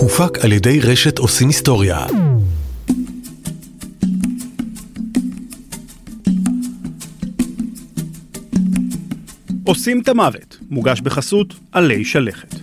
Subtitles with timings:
[0.00, 2.06] הופק על ידי רשת עושים היסטוריה.
[9.64, 12.54] עושים את המוות, מוגש בחסות עלי שלכת.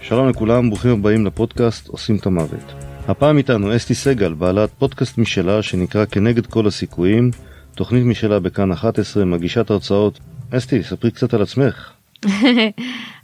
[0.00, 2.72] שלום לכולם, ברוכים הבאים לפודקאסט עושים את המוות.
[3.08, 7.30] הפעם איתנו אסתי סגל, בעלת פודקאסט משלה שנקרא כנגד כל הסיכויים,
[7.74, 10.20] תוכנית משלה בכאן 11, מגישת הרצאות.
[10.50, 11.92] אסתי, ספרי קצת על עצמך.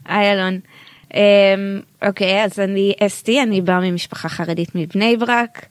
[0.05, 0.59] היי אלון.
[1.15, 1.21] אמ,
[2.07, 5.67] אוקיי, אז אני אסתי, אני באה ממשפחה חרדית מבני ברק.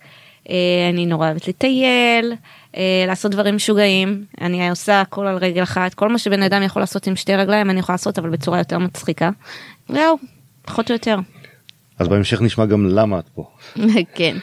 [0.49, 2.33] אה, אני נורא אוהבת לטייל,
[2.77, 4.25] אה, לעשות דברים משוגעים.
[4.41, 7.69] אני עושה הכל על רגל אחת, כל מה שבן אדם יכול לעשות עם שתי רגליים
[7.69, 9.29] אני יכולה לעשות, אבל בצורה יותר מצחיקה.
[9.89, 10.17] זהו,
[10.61, 11.17] פחות או יותר.
[11.99, 13.49] אז בהמשך נשמע גם למה את פה.
[14.15, 14.37] כן.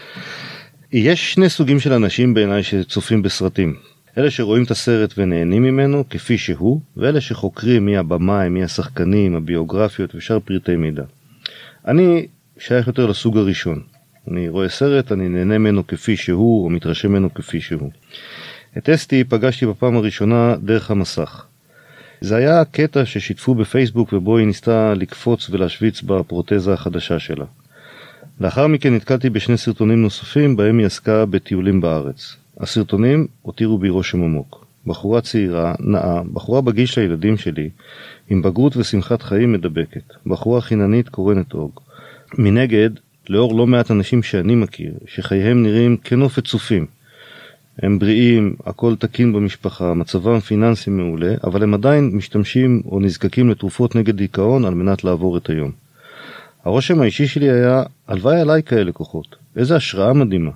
[0.93, 3.77] יש שני סוגים של אנשים בעיניי שצופים בסרטים.
[4.19, 10.15] אלה שרואים את הסרט ונהנים ממנו כפי שהוא, ואלה שחוקרים מי הבמאי, מי השחקנים, הביוגרפיות
[10.15, 11.03] ושאר פרטי מידע.
[11.87, 12.27] אני
[12.59, 13.83] שייך יותר לסוג הראשון.
[14.31, 17.91] אני רואה סרט, אני נהנה ממנו כפי שהוא, או מתרשם ממנו כפי שהוא.
[18.79, 21.45] את אסתי פגשתי בפעם הראשונה דרך המסך.
[22.21, 27.45] זה היה קטע ששיתפו בפייסבוק ובו היא ניסתה לקפוץ ולהשוויץ בפרוטזה החדשה שלה.
[28.41, 32.37] לאחר מכן נתקלתי בשני סרטונים נוספים בהם היא עסקה בטיולים בארץ.
[32.61, 34.67] הסרטונים הותירו בי רושם עמוק.
[34.87, 37.69] בחורה צעירה, נאה, בחורה בגיל של הילדים שלי,
[38.31, 40.15] עם בגרות ושמחת חיים מדבקת.
[40.27, 41.81] בחורה חיננית קורנת אוג.
[42.39, 42.91] מנגד,
[43.29, 46.87] לאור לא מעט אנשים שאני מכיר, שחייהם נראים כנופת צופים.
[47.83, 53.95] הם בריאים, הכל תקין במשפחה, מצבם פיננסי מעולה, אבל הם עדיין משתמשים או נזקקים לתרופות
[53.95, 55.71] נגד דיכאון על מנת לעבור את היום.
[56.65, 59.37] הרושם האישי שלי היה, הלוואי עליי כאלה כוחות.
[59.57, 60.51] איזה השראה מדהימה.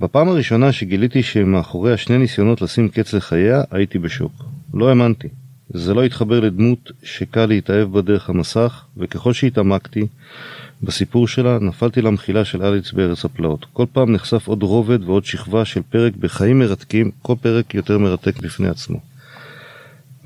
[0.00, 4.32] בפעם הראשונה שגיליתי שמאחורי השני ניסיונות לשים קץ לחייה, הייתי בשוק.
[4.74, 5.28] לא האמנתי.
[5.70, 10.06] זה לא התחבר לדמות שקל להתאהב בה דרך המסך, וככל שהתעמקתי
[10.82, 13.66] בסיפור שלה, נפלתי למחילה של אליץ בארץ הפלאות.
[13.72, 18.38] כל פעם נחשף עוד רובד ועוד שכבה של פרק בחיים מרתקים, כל פרק יותר מרתק
[18.38, 19.00] בפני עצמו.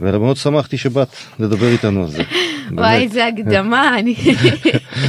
[0.00, 2.22] ומאוד שמחתי שבאת לדבר איתנו על זה.
[2.72, 4.14] וואי, איזה הקדמה, אני...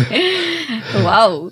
[1.03, 1.50] וואו.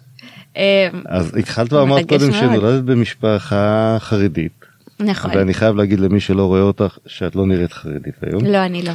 [0.57, 2.31] אמ, אז התחלת ואמרת קודם.
[2.31, 4.66] שנולדת במשפחה חרדית,
[5.00, 5.31] נכון.
[5.35, 8.45] ואני חייב להגיד למי שלא רואה אותך שאת לא נראית חרדית היום.
[8.45, 8.94] לא, אני לא.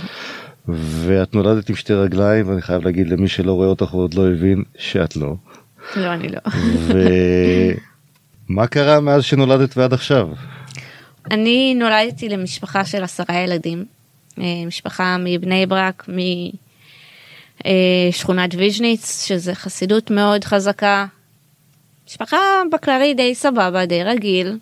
[0.68, 4.62] ואת נולדת עם שתי רגליים, ואני חייב להגיד למי שלא רואה אותך ועוד לא הבין
[4.78, 5.34] שאת לא.
[5.96, 6.38] לא, אני לא.
[8.48, 10.28] ומה קרה מאז שנולדת ועד עכשיו?
[11.30, 13.84] אני נולדתי למשפחה של עשרה ילדים.
[14.38, 16.08] אה, משפחה מבני ברק,
[18.12, 21.06] משכונת ויז'ניץ, שזה חסידות מאוד חזקה.
[22.08, 22.38] משפחה
[22.72, 24.58] בכללי די סבבה, די רגיל.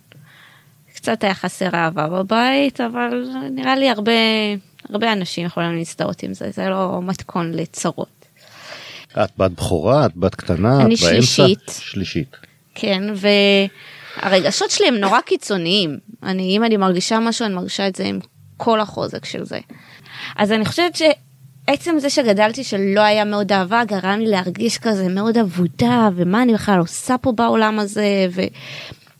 [0.95, 4.12] קצת היה חסר אהבה בבית, אבל נראה לי הרבה,
[4.89, 8.27] הרבה אנשים יכולים להזדהות עם זה, זה לא מתכון לצרות.
[9.12, 10.06] את בת בכורה?
[10.06, 10.83] את בת קטנה?
[10.83, 11.23] אני את באמצע?
[11.23, 11.71] שלישית.
[11.81, 12.37] שלישית.
[12.75, 13.03] כן,
[14.17, 15.99] והרגשות שלי הם נורא קיצוניים.
[16.22, 18.19] אני, אם אני מרגישה משהו, אני מרגישה את זה עם
[18.57, 19.59] כל החוזק של זה.
[20.37, 20.97] אז אני חושבת
[21.71, 26.55] שעצם זה שגדלתי שלא היה מאוד אהבה, גרם לי להרגיש כזה מאוד אבודה, ומה אני
[26.55, 28.27] בכלל עושה פה בעולם הזה,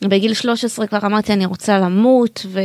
[0.03, 2.61] ובגיל 13 כבר אמרתי אני רוצה למות, ו...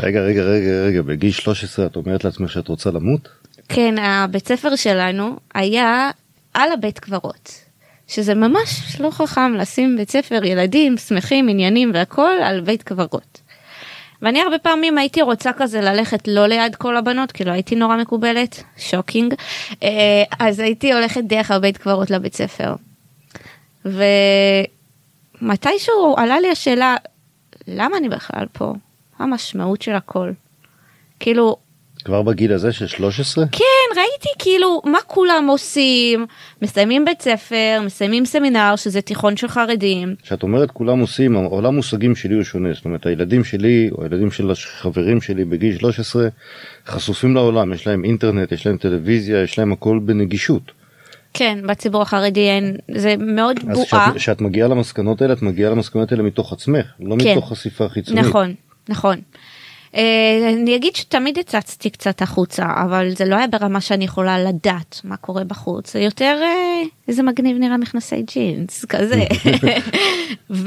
[0.00, 3.28] רגע, רגע, רגע, רגע, בגיל 13 את אומרת לעצמך שאת רוצה למות?
[3.68, 6.10] כן, הבית ספר שלנו היה
[6.54, 7.72] על הבית קברות.
[8.08, 13.40] שזה ממש לא חכם לשים בית ספר ילדים שמחים עניינים והכל על בית קברות.
[14.22, 17.96] ואני הרבה פעמים הייתי רוצה כזה ללכת לא ליד כל הבנות כי לא הייתי נורא
[17.96, 19.34] מקובלת שוקינג
[19.82, 22.74] אה, אז הייתי הולכת דרך הבית קברות לבית ספר.
[25.42, 26.96] ומתישהו עלה לי השאלה
[27.68, 28.72] למה אני בכלל פה
[29.18, 30.32] המשמעות של הכל.
[31.20, 31.56] כאילו
[32.04, 33.44] כבר בגיל הזה של 13?
[33.52, 33.62] כן,
[33.96, 36.26] ראיתי כאילו מה כולם עושים,
[36.62, 40.14] מסיימים בית ספר, מסיימים סמינר שזה תיכון של חרדים.
[40.22, 42.72] כשאת אומרת כולם עושים, העולם מושגים שלי הוא שונה.
[42.72, 46.28] זאת אומרת, הילדים שלי, או הילדים של החברים שלי בגיל 13,
[46.86, 47.72] חשופים לעולם.
[47.72, 50.62] יש להם אינטרנט, יש להם טלוויזיה, יש להם הכל בנגישות.
[51.34, 53.86] כן, בציבור החרדי אין, זה מאוד אז בועה.
[54.10, 57.30] כשאת- כשאת מגיעה למסקנות האלה, את מגיעה למסקנות האלה מתוך עצמך, לא כן.
[57.32, 58.24] מתוך חשיפה חיצונית.
[58.24, 58.54] נכון,
[58.88, 59.16] נכון.
[59.96, 65.00] אה, אני אגיד שתמיד הצצתי קצת החוצה, אבל זה לא היה ברמה שאני יכולה לדעת
[65.04, 69.24] מה קורה בחוץ, זה יותר אה, איזה מגניב נראה מכנסי ג'ינס, כזה.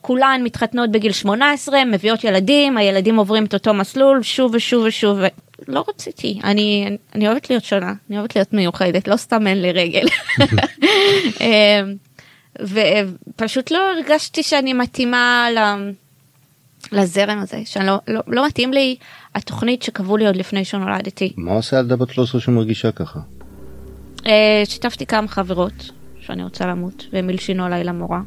[0.00, 5.18] וכולן מתחתנות בגיל 18, מביאות ילדים, הילדים עוברים את אותו מסלול שוב ושוב ושוב.
[5.68, 9.72] לא רציתי, אני, אני אוהבת להיות שונה, אני אוהבת להיות מיוחדת, לא סתם אין לי
[9.72, 10.06] רגל.
[11.40, 11.82] אה,
[12.60, 15.58] ופשוט לא הרגשתי שאני מתאימה ל...
[16.92, 18.96] לזרם הזה, שאני לא, לא, לא מתאים לי
[19.34, 21.32] התוכנית שקבעו לי עוד לפני שנולדתי.
[21.36, 23.20] מה עושה ילדה בת 13 שמרגישה ככה?
[24.26, 25.90] אה, שיתפתי כמה חברות
[26.20, 28.20] שאני רוצה למות, והם הלשינו עליי למורה.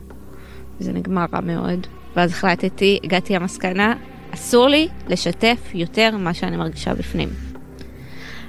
[0.80, 1.88] זה נגמר רע מאוד.
[2.16, 3.94] ואז החלטתי, הגעתי למסקנה,
[4.34, 7.30] אסור לי לשתף יותר ממה שאני מרגישה בפנים.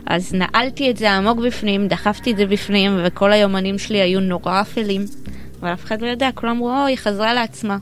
[0.06, 4.60] אז נעלתי את זה עמוק בפנים, דחפתי את זה בפנים, וכל היומנים שלי היו נורא
[4.60, 5.04] אפלים.
[5.60, 7.78] אבל אף אחד לא יודע, כולם אמרו, אוי, היא חזרה לעצמה.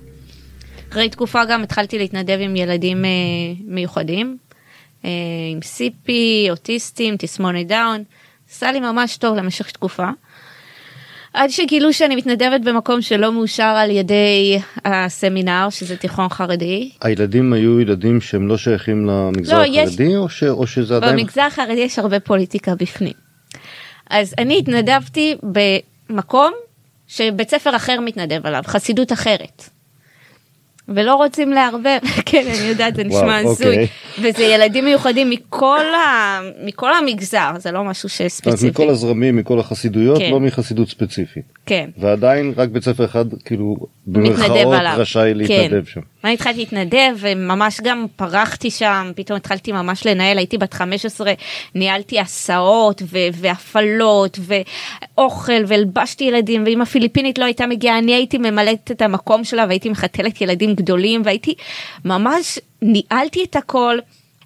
[0.92, 3.10] אחרי תקופה גם התחלתי להתנדב עם ילדים אה,
[3.64, 4.36] מיוחדים,
[5.04, 5.10] אה,
[5.52, 6.10] עם CP,
[6.50, 8.04] אוטיסטים, תסמונת דאון.
[8.50, 10.08] עשה לי ממש טוב למשך תקופה.
[11.34, 16.90] עד שגילו שאני מתנדבת במקום שלא מאושר על ידי הסמינר, שזה תיכון חרדי.
[17.00, 20.42] הילדים היו ילדים שהם לא שייכים למגזר לא, יש- החרדי, או, ש...
[20.42, 21.16] או שזה עדיין...
[21.16, 23.14] במגזר החרדי יש הרבה פוליטיקה בפנים.
[24.10, 25.36] אז אני התנדבתי
[26.10, 26.52] במקום
[27.08, 29.68] שבית ספר אחר מתנדב עליו, חסידות אחרת.
[30.88, 33.66] ולא רוצים לערבב, כן, אני יודעת, זה נשמע הזוי.
[33.66, 33.86] אוקיי.
[34.18, 36.40] וזה ילדים מיוחדים מכל, ה...
[36.64, 38.68] מכל המגזר, זה לא משהו שספציפי.
[38.68, 40.30] מכל הזרמים, מכל החסידויות, כן.
[40.30, 41.44] לא מחסידות ספציפית.
[41.66, 41.90] כן.
[41.98, 43.76] ועדיין רק בית ספר אחד, כאילו,
[44.06, 44.74] במרכאות.
[44.96, 45.90] רשאי להתנדב כן.
[45.90, 46.00] שם.
[46.24, 51.32] אני התחלתי להתנדב וממש גם פרחתי שם, פתאום התחלתי ממש לנהל, הייתי בת 15,
[51.74, 58.90] ניהלתי הסעות ו- והפעלות ואוכל והלבשתי ילדים, ואם הפיליפינית לא הייתה מגיעה, אני הייתי ממלאת
[58.90, 61.54] את המקום שלה והייתי מחתלת ילדים גדולים והייתי
[62.04, 63.98] ממש ניהלתי את הכל,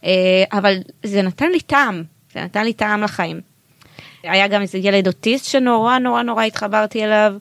[0.05, 2.03] אה, אבל זה נתן לי טעם,
[2.35, 3.41] זה נתן לי טעם לחיים.
[4.23, 7.35] היה גם איזה ילד אוטיסט שנורא נורא נורא התחברתי אליו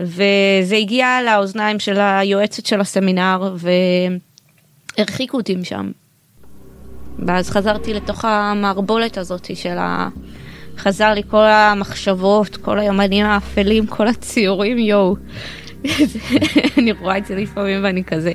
[0.00, 3.54] וזה הגיע לאוזניים של היועצת של הסמינר
[4.98, 5.90] והרחיקו אותי משם.
[7.26, 10.08] ואז חזרתי לתוך המערבולת הזאת של ה...
[10.78, 15.16] חזר לי כל המחשבות, כל היומנים האפלים, כל הציורים, יואו.
[16.78, 18.32] אני רואה את זה לפעמים ואני כזה,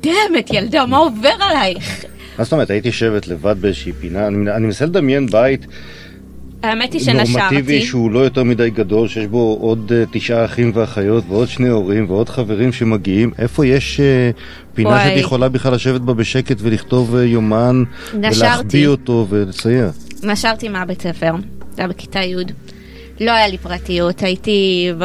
[0.00, 2.04] דמת ילדה, מה עובר עלייך?
[2.38, 5.66] מה זאת אומרת, הייתי יושבת לבד באיזושהי פינה, אני, אני מנסה לדמיין בית
[6.64, 7.86] האמת היא נורמטיבי שנשרתי.
[7.86, 12.10] שהוא לא יותר מדי גדול, שיש בו עוד uh, תשעה אחים ואחיות ועוד שני הורים
[12.10, 13.30] ועוד חברים שמגיעים.
[13.38, 15.04] איפה יש uh, פינה וואי.
[15.04, 17.84] שאת יכולה בכלל לשבת בה בשקט ולכתוב uh, יומן
[18.14, 18.38] נשרתי.
[18.38, 19.90] ולהחביא אותו ולצייר?
[20.22, 21.32] נשרתי מהבית ספר,
[21.74, 22.34] זה היה בכיתה י'.
[23.20, 25.04] לא היה לי פרטיות, הייתי, ב...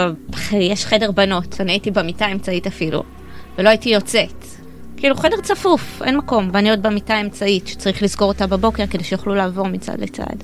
[0.52, 3.04] יש חדר בנות, אני הייתי במיטה האמצעית אפילו,
[3.58, 4.46] ולא הייתי יוצאת.
[4.98, 9.36] כאילו חדר צפוף, אין מקום, ואני עוד במיטה האמצעית שצריך לסגור אותה בבוקר כדי שיוכלו
[9.36, 10.36] לעבור מצד לצד.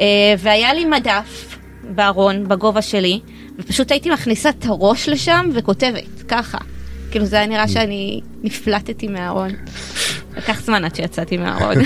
[0.00, 3.20] אה, והיה לי מדף בארון, בגובה שלי,
[3.58, 6.58] ופשוט הייתי מכניסה את הראש לשם וכותבת, ככה.
[7.10, 9.50] כאילו זה היה נראה שאני נפלטתי מהארון.
[10.36, 11.76] לקח זמן עד שיצאתי מהארון.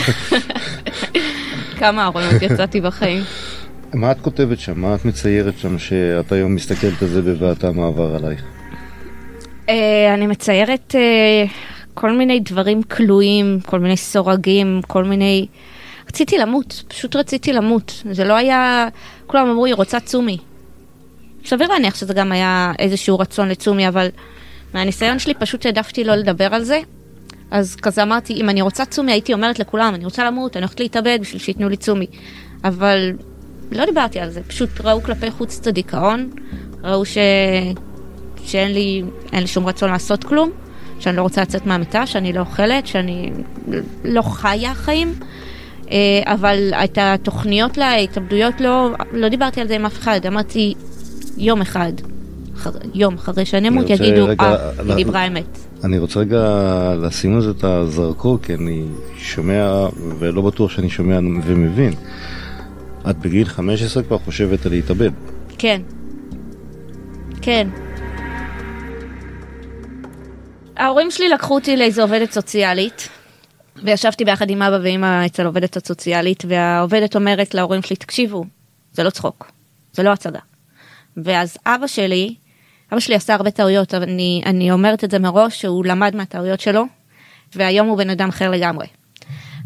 [1.80, 3.22] כמה ארונות יצאתי בחיים.
[3.94, 4.80] מה את כותבת שם?
[4.80, 8.42] מה את מציירת שם שאת היום מסתכלת על זה בבעתה מה עבר עלייך?
[9.68, 11.44] אה, אני מציירת אה,
[11.94, 15.46] כל מיני דברים כלואים, כל מיני סורגים, כל מיני...
[16.08, 18.02] רציתי למות, פשוט רציתי למות.
[18.10, 18.88] זה לא היה...
[19.26, 20.38] כולם אמרו, היא רוצה צומי.
[21.44, 24.08] סביר להניח שזה גם היה איזשהו רצון לצומי, אבל
[24.74, 26.80] מהניסיון שלי פשוט העדפתי לא לדבר על זה.
[27.50, 30.80] אז כזה אמרתי, אם אני רוצה צומי, הייתי אומרת לכולם, אני רוצה למות, אני הולכת
[30.80, 32.06] להתאבד בשביל שייתנו לי צומי.
[32.64, 33.12] אבל
[33.72, 36.30] לא דיברתי על זה, פשוט ראו כלפי חוץ את הדיכאון,
[36.82, 37.18] ראו ש...
[38.44, 39.02] שאין לי,
[39.32, 40.50] לי שום רצון לעשות כלום,
[41.00, 43.30] שאני לא רוצה לצאת מהמיטה, שאני לא אוכלת, שאני
[44.04, 45.14] לא חיה חיים.
[45.90, 45.96] אה,
[46.32, 50.74] אבל את התוכניות להתאבדויות לא, לא דיברתי על זה עם אף אחד, אמרתי
[51.36, 51.92] יום אחד,
[52.56, 55.58] אחר, יום אחרי שאני אמות, רוצה יגידו, אה, ל- היא דיברה אמת.
[55.84, 56.42] אני רוצה רגע
[57.02, 58.84] לשים על זה את הזרקור, כי אני
[59.16, 59.86] שומע,
[60.18, 61.92] ולא בטוח שאני שומע ומבין.
[63.10, 65.10] את בגיל 15 כבר חושבת על להתאבד.
[65.58, 65.80] כן.
[67.42, 67.68] כן.
[70.76, 73.08] ההורים שלי לקחו אותי לאיזו עובדת סוציאלית,
[73.82, 78.44] וישבתי ביחד עם אבא ואמא אצל עובדת הסוציאלית, והעובדת אומרת להורים שלי, תקשיבו,
[78.92, 79.50] זה לא צחוק,
[79.92, 80.38] זה לא הצגה.
[81.16, 82.34] ואז אבא שלי,
[82.92, 86.84] אבא שלי עשה הרבה טעויות, אני, אני אומרת את זה מראש, שהוא למד מהטעויות שלו,
[87.54, 88.86] והיום הוא בן אדם אחר לגמרי.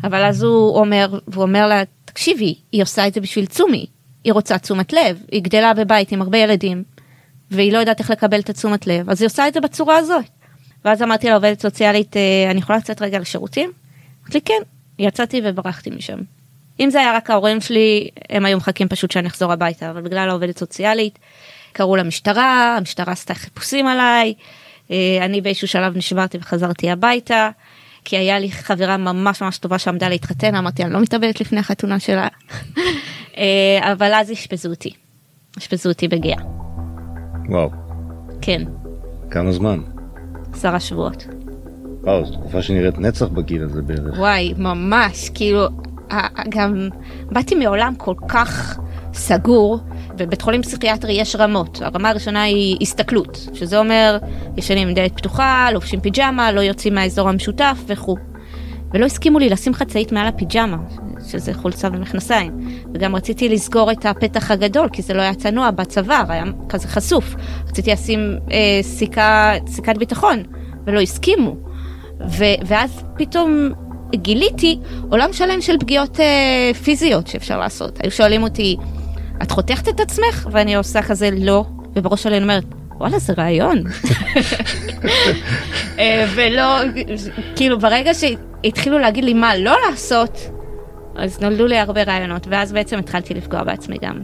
[0.05, 3.87] אבל אז הוא אומר, והוא אומר לה, תקשיבי, היא עושה את זה בשביל צומי,
[4.25, 6.85] היא רוצה תשומת לב, היא גדלה בבית עם הרבה ילדים,
[7.51, 10.25] והיא לא יודעת איך לקבל את התשומת לב, אז היא עושה את זה בצורה הזאת.
[10.85, 13.71] ואז אמרתי לעובדת סוציאלית, "אה, אני יכולה לצאת רגע לשירותים?
[14.29, 14.63] אמרתי לי, כן,
[14.99, 16.19] יצאתי וברחתי משם.
[16.81, 20.31] אם זה היה רק ההורים שלי, הם היו מחכים פשוט שאני אחזור הביתה, אבל בגלל
[20.31, 21.19] העובדת סוציאלית,
[21.73, 24.35] קראו למשטרה, המשטרה עשתה חיפושים עליי,
[24.91, 27.51] אה, אני באיזשהו שלב נשברתי וחזרתי הביתה,
[28.05, 31.99] כי היה לי חברה ממש ממש טובה שעמדה להתחתן, אמרתי, אני לא מתאבדת לפני החתונה
[31.99, 32.29] שלה.
[33.39, 34.91] אה, אבל אז אשפזו אותי,
[35.59, 36.43] אשפזו אותי בגאה,
[37.49, 37.71] וואו,
[38.43, 38.63] כן,
[39.31, 39.81] כמה זמן?
[40.53, 41.38] עשרה שבועות.
[42.09, 44.19] וואו, זו תקופה שנראית נצח בגיל הזה בערך.
[44.19, 45.67] וואי, ממש, כאילו,
[46.49, 46.89] גם
[47.31, 48.79] באתי מעולם כל כך
[49.15, 49.79] סגור,
[50.17, 51.83] בבית חולים פסיכיאטרי יש רמות.
[51.83, 54.19] הרמה הראשונה היא הסתכלות, שזה אומר,
[54.57, 58.17] ישנים עם דלת פתוחה, לובשים פיג'מה, לא יוצאים מהאזור המשותף וכו'.
[58.95, 60.77] ולא הסכימו לי לשים חצאית מעל הפיג'מה,
[61.29, 62.59] שזה חולצה ומכנסיים.
[62.95, 67.35] וגם רציתי לסגור את הפתח הגדול, כי זה לא היה צנוע בצוואר, היה כזה חשוף.
[67.69, 70.43] רציתי לשים אה, סיכה, סיכת ביטחון,
[70.87, 71.68] ולא הסכימו.
[72.21, 73.73] ו- ואז פתאום
[74.15, 74.79] גיליתי
[75.11, 77.99] עולם שלם של פגיעות אה, פיזיות שאפשר לעשות.
[78.03, 78.77] היו שואלים אותי,
[79.43, 80.49] את חותכת את עצמך?
[80.53, 81.65] ואני עושה כזה לא,
[81.97, 82.65] ובראש שלי אני אומרת,
[82.99, 83.79] וואלה זה רעיון.
[85.99, 86.79] אה, ולא,
[87.57, 90.51] כאילו ברגע שהתחילו להגיד לי מה לא לעשות,
[91.17, 94.23] אז נולדו לי הרבה רעיונות, ואז בעצם התחלתי לפגוע בעצמי גם.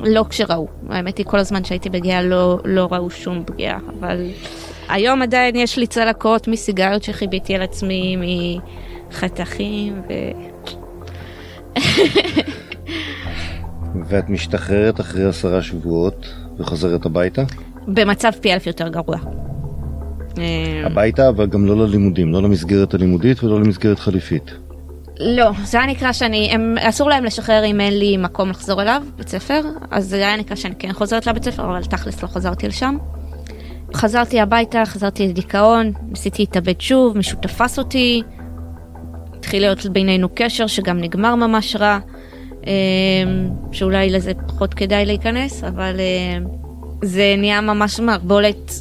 [0.00, 4.16] לא כשראו, האמת היא כל הזמן שהייתי בגאה לא, לא ראו שום פגיעה, אבל
[4.88, 8.16] היום עדיין יש לי צלקות מסיגריות שחיביתי על עצמי,
[9.10, 10.12] מחתכים ו...
[14.08, 17.42] ואת משתחררת אחרי עשרה שבועות וחוזרת הביתה?
[17.86, 19.16] במצב פי אלף יותר גרוע.
[20.38, 24.50] אה, הביתה, אבל גם לא ללימודים, לא למסגרת הלימודית ולא למסגרת חליפית.
[25.20, 29.02] לא, זה היה נקרא שאני, הם, אסור להם לשחרר אם אין לי מקום לחזור אליו,
[29.16, 29.60] בית ספר,
[29.90, 32.96] אז זה היה נקרא שאני כן חוזרת לבית ספר, אבל תכלס לא חזרתי לשם.
[33.94, 38.22] חזרתי הביתה, חזרתי לדיכאון, ניסיתי להתאבד שוב, מישהו תפס אותי,
[39.38, 41.98] התחיל להיות בינינו קשר שגם נגמר ממש רע,
[42.66, 42.72] אה,
[43.72, 46.38] שאולי לזה פחות כדאי להיכנס, אבל אה,
[47.02, 48.72] זה נהיה ממש מערבולת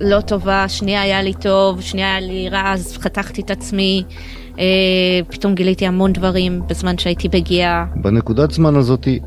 [0.00, 4.02] לא טובה, שנייה היה לי טוב, שנייה היה לי רע, אז חתכתי את עצמי,
[4.58, 4.64] אה,
[5.28, 7.84] פתאום גיליתי המון דברים בזמן שהייתי בגיאה.
[7.96, 9.20] בנקודת זמן הזאתי,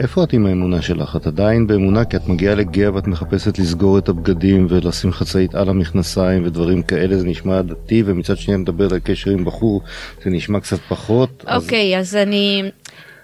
[0.00, 1.16] איפה את עם האמונה שלך?
[1.16, 5.68] את עדיין באמונה כי את מגיעה לגאה ואת מחפשת לסגור את הבגדים ולשים חצאית על
[5.68, 9.82] המכנסיים ודברים כאלה, זה נשמע דתי, ומצד שני מדברת על קשר עם בחור,
[10.24, 11.44] זה נשמע קצת פחות.
[11.46, 12.62] אז- אוקיי, אז אני...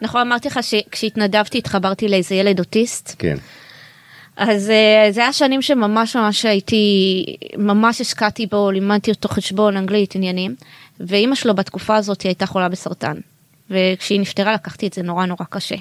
[0.03, 3.37] נכון, אמרתי לך שכשהתנדבתי התחברתי לאיזה ילד אוטיסט, כן.
[4.37, 7.25] אז אה, זה היה שנים שממש ממש הייתי,
[7.59, 10.55] ממש השקעתי בו, לימדתי אותו חשבון, אנגלית, עניינים,
[11.01, 13.17] ואימא שלו בתקופה הזאת הייתה חולה בסרטן,
[13.71, 15.77] וכשהיא נפטרה לקחתי את זה נורא נורא קשה,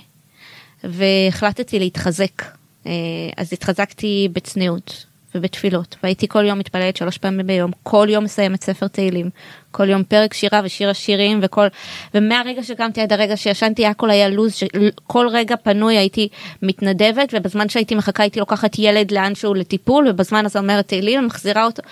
[0.84, 2.42] והחלטתי להתחזק,
[2.86, 2.92] אה,
[3.38, 8.88] אז התחזקתי בצניעות ובתפילות, והייתי כל יום מתפללת שלוש פעמים ביום, כל יום מסיימת ספר
[8.88, 9.30] תהילים,
[9.72, 11.68] כל יום פרק שירה ושיר השירים וכל,
[12.14, 16.28] ומהרגע שקמתי עד הרגע שישנתי הכל היה לו"ז, שכל רגע פנוי הייתי
[16.62, 21.84] מתנדבת ובזמן שהייתי מחכה הייתי לוקחת ילד לאנשהו לטיפול ובזמן הזה אומרת תהילים ומחזירה אותו.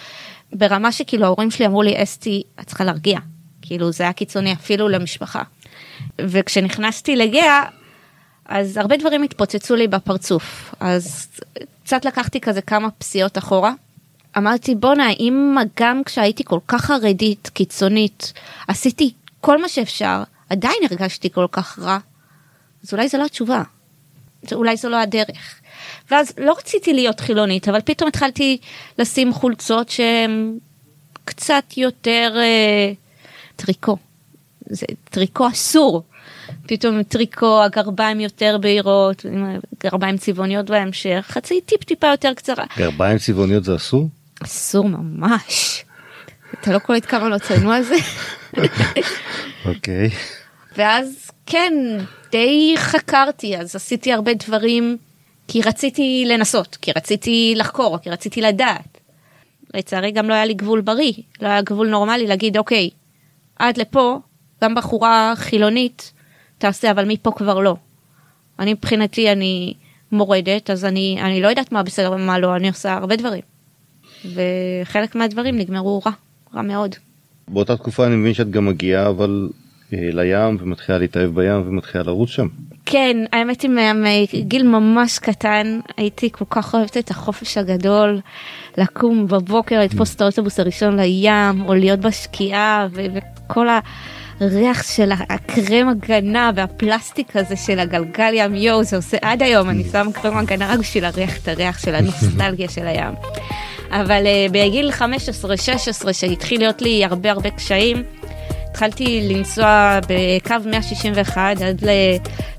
[0.53, 3.19] ברמה שכאילו ההורים שלי אמרו לי אסתי את צריכה להרגיע,
[3.61, 5.41] כאילו זה היה קיצוני אפילו למשפחה.
[6.19, 7.65] וכשנכנסתי לגאה
[8.51, 11.27] אז הרבה דברים התפוצצו לי בפרצוף אז
[11.83, 13.73] קצת לקחתי כזה כמה פסיעות אחורה.
[14.37, 18.33] אמרתי בואנה אם גם כשהייתי כל כך חרדית קיצונית
[18.67, 21.97] עשיתי כל מה שאפשר עדיין הרגשתי כל כך רע
[22.83, 23.63] אז אולי זו לא התשובה.
[24.51, 25.61] אולי זו לא הדרך.
[26.11, 28.57] ואז לא רציתי להיות חילונית אבל פתאום התחלתי
[28.97, 30.57] לשים חולצות שהן
[31.25, 32.93] קצת יותר אה,
[33.55, 33.97] טריקו.
[34.69, 36.03] זה טריקו אסור.
[36.71, 39.25] פתאום טריקו הגרביים יותר בהירות,
[39.83, 42.65] גרביים צבעוניות בהמשך, חצאית טיפ טיפה יותר קצרה.
[42.77, 44.09] גרביים צבעוניות זה אסור?
[44.43, 45.83] אסור ממש.
[46.53, 47.95] אתה לא קולט כמה לא ציינו על זה?
[49.65, 50.09] אוקיי.
[50.77, 51.73] ואז כן,
[52.31, 54.97] די חקרתי, אז עשיתי הרבה דברים
[55.47, 58.97] כי רציתי לנסות, כי רציתי לחקור, כי רציתי לדעת.
[59.73, 62.89] לצערי גם לא היה לי גבול בריא, לא היה גבול נורמלי להגיד אוקיי,
[63.59, 64.19] עד לפה,
[64.63, 66.11] גם בחורה חילונית
[66.61, 67.75] תעשה, אבל מפה כבר לא.
[68.59, 69.73] אני מבחינתי אני
[70.11, 73.41] מורדת, אז אני, אני לא יודעת מה בסדר ומה לא, אני עושה הרבה דברים.
[74.25, 76.11] וחלק מהדברים נגמרו רע,
[76.55, 76.95] רע מאוד.
[77.47, 79.49] באותה תקופה אני מבין שאת גם מגיעה אבל
[79.93, 82.47] אה, לים ומתחילה להתאהב בים ומתחילה לרוץ שם.
[82.85, 88.19] כן, האמת היא מה- מגיל ממש קטן הייתי כל כך אוהבת את החופש הגדול,
[88.77, 93.67] לקום בבוקר, לתפוס את האוטובוס הראשון לים, או להיות בשקיעה, וכל
[94.41, 99.83] הריח של הקרם הגנה והפלסטיק הזה של הגלגל ים יואו, זה עושה עד היום, אני
[99.91, 103.13] שמה קרם הגנה רק בשביל להריח את הריח של הנוסטלגיה של הים.
[103.91, 108.03] אבל uh, בגיל 15-16 שהתחיל להיות לי הרבה הרבה קשיים,
[108.69, 111.81] התחלתי לנסוע בקו 161 עד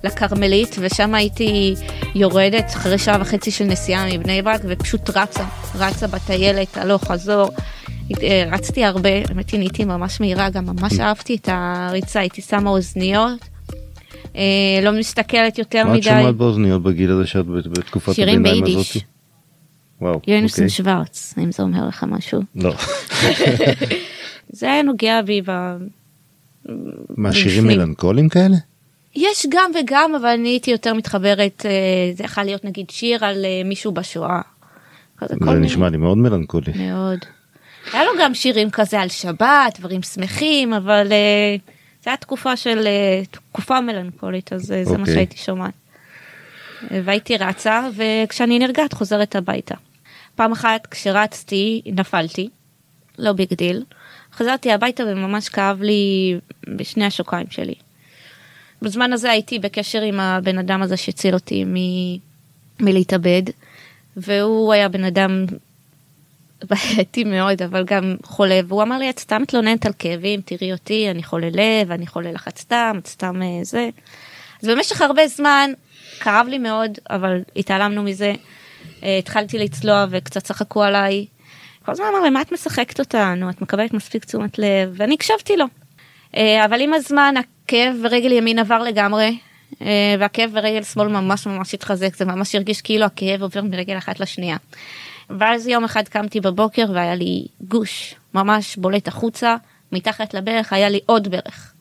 [0.04, 1.74] לכרמלית ושם הייתי
[2.14, 7.48] יורדת אחרי שעה וחצי של נסיעה מבני ברק ופשוט רצה, רצה בטיילת הלוך חזור.
[8.22, 12.70] אה, רצתי הרבה, האמת היא נהייתי ממש מהירה, גם ממש אהבתי את הריצה, הייתי שמה
[12.70, 13.38] אוזניות,
[14.36, 14.42] אה,
[14.82, 16.02] לא מסתכלת יותר מה את מדי.
[16.04, 18.90] שומעת באוזניות בגיל הזה שאת בת- בתקופת שירים הביניים ביידיש.
[18.90, 19.06] הזאתי?
[20.00, 20.20] וואו.
[20.26, 20.68] יונסון אוקיי.
[20.68, 22.40] שוורץ, האם זה אומר לך משהו?
[22.54, 22.74] לא.
[24.50, 25.50] זה היה נוגע בי ב...
[27.16, 27.78] מה, שירים בפנים.
[27.78, 28.56] מלנכוליים כאלה?
[29.16, 31.70] יש גם וגם, אבל אני הייתי יותר מתחברת, אה,
[32.16, 34.40] זה יכול להיות נגיד שיר על מישהו בשואה.
[35.28, 36.72] זה נשמע לי מאוד מלנכולי.
[36.76, 37.18] מאוד.
[37.92, 41.56] היה לו גם שירים כזה על שבת, דברים שמחים, אבל אה,
[42.04, 45.14] זו הייתה תקופה של, אה, תקופה מלנכולית, אז אה, זה מה אוקיי.
[45.14, 45.74] שהייתי שומעת.
[46.90, 49.74] והייתי רצה, וכשאני נרגעת חוזרת הביתה.
[50.34, 52.48] פעם אחת כשרצתי, נפלתי,
[53.18, 53.84] לא big deal.
[54.32, 56.34] חזרתי הביתה וממש כאב לי
[56.76, 57.74] בשני השוקיים שלי.
[58.82, 62.18] בזמן הזה הייתי בקשר עם הבן אדם הזה שהציל אותי מ-
[62.80, 63.42] מלהתאבד,
[64.16, 65.46] והוא היה בן אדם
[66.70, 71.10] בעייתי מאוד, אבל גם חולה, והוא אמר לי, את סתם מתלוננת על כאבים, תראי אותי,
[71.10, 73.88] אני חולה לב, אני חולה לחץ דם, את סתם אה, זה.
[74.62, 75.70] אז במשך הרבה זמן,
[76.20, 78.32] כאב לי מאוד, אבל התעלמנו מזה.
[79.02, 81.26] אה, התחלתי לצלוע וקצת צחקו עליי.
[81.84, 83.50] כל הזמן אמר לי, מה את משחקת אותנו?
[83.50, 85.64] את מקבלת מספיק תשומת לב, ואני הקשבתי לו.
[86.36, 89.38] אה, אבל עם הזמן הכאב ברגל ימין עבר לגמרי,
[90.18, 94.56] והכאב ברגל שמאל ממש ממש התחזק, זה ממש הרגיש כאילו הכאב עובר מרגל אחת לשנייה.
[95.38, 99.56] ואז יום אחד קמתי בבוקר והיה לי גוש ממש בולט החוצה,
[99.92, 101.72] מתחת לברך היה לי עוד ברך.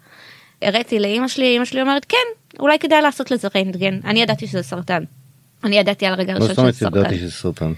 [0.61, 2.17] הראיתי לאימא שלי, אימא שלי אומרת כן,
[2.59, 5.03] אולי כדאי לעשות לזה רנטגן, אני ידעתי שזה סרטן.
[5.63, 7.73] אני ידעתי על הרגע הראשון שזה סרטן.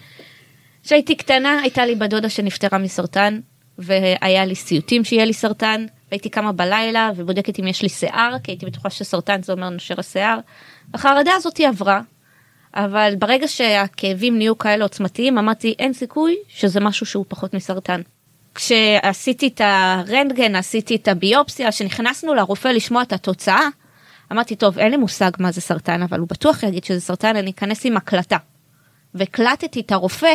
[0.83, 3.39] כשהייתי קטנה הייתה לי בת דודה שנפטרה מסרטן
[3.77, 8.51] והיה לי סיוטים שיהיה לי סרטן והייתי קמה בלילה ובודקת אם יש לי שיער כי
[8.51, 10.39] הייתי בטוחה שסרטן זה אומר נושר השיער.
[10.93, 12.01] החרדה הזאת עברה
[12.75, 18.01] אבל ברגע שהכאבים נהיו כאלה עוצמתיים אמרתי אין סיכוי שזה משהו שהוא פחות מסרטן.
[18.55, 23.67] כשעשיתי את הרנטגן עשיתי את הביופסיה שנכנסנו לרופא לשמוע את התוצאה
[24.31, 27.51] אמרתי טוב אין לי מושג מה זה סרטן אבל הוא בטוח יגיד שזה סרטן אני
[27.51, 28.37] אכנס עם הקלטה.
[29.13, 30.33] והקלטתי את הרופא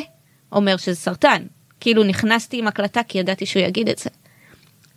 [0.52, 1.42] אומר שזה סרטן.
[1.80, 4.10] כאילו נכנסתי עם הקלטה כי ידעתי שהוא יגיד את זה.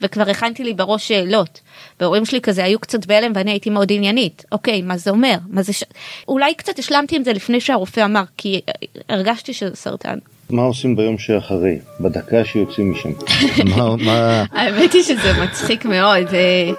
[0.01, 1.59] וכבר הכנתי לי בראש שאלות.
[1.99, 4.45] וההורים שלי כזה היו קצת בהלם ואני הייתי מאוד עניינית.
[4.51, 5.35] אוקיי, מה זה אומר?
[5.49, 5.83] מה זה ש...
[6.27, 8.61] אולי קצת השלמתי עם זה לפני שהרופא אמר, כי
[9.09, 10.17] הרגשתי שזה סרטן.
[10.49, 11.79] מה עושים ביום שאחרי?
[11.99, 13.09] בדקה שיוצאים משם.
[13.77, 14.43] מה- מה...
[14.51, 16.27] האמת היא שזה מצחיק מאוד.
[16.33, 16.69] אה,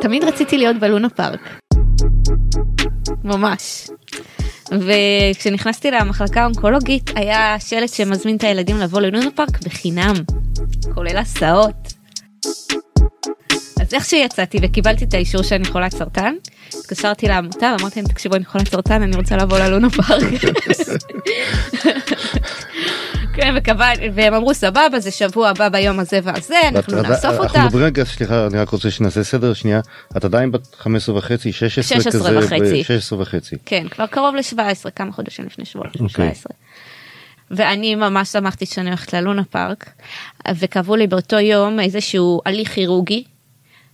[0.00, 1.60] תמיד רציתי להיות בלונה פארק.
[3.24, 3.88] ממש.
[4.72, 10.14] וכשנכנסתי למחלקה האונקולוגית היה שלט שמזמין את הילדים לבוא ללונה פארק בחינם,
[10.94, 11.97] כולל הסעות.
[13.80, 16.34] אז איך שיצאתי וקיבלתי את האישור שאני חולת סרטן,
[16.80, 20.24] התקשרתי לעמותה ואמרתי להם תקשיבו אני חולת סרטן אני רוצה לבוא ללונה פארק.
[23.34, 27.64] כן, וקבע, והם אמרו סבבה זה שבוע הבא ביום הזה והזה אנחנו נאסוף אנחנו אותה.
[27.64, 29.80] מדברים רגע, סליחה, אני רק רוצה שנעשה סדר שנייה.
[30.16, 32.10] את עדיין בת 15 וחצי, 16 כזה?
[32.10, 32.80] 16 וחצי.
[32.80, 33.56] ב- 16 וחצי.
[33.66, 36.24] כן, כבר קרוב ל-17, כמה חודשים לפני שבוע, לפני אוקיי.
[36.34, 36.52] 17.
[37.50, 39.90] ואני ממש שמחתי שאני הולכת ללונה פארק,
[40.54, 43.24] וקבעו לי באותו יום איזשהו הליך כירורגי,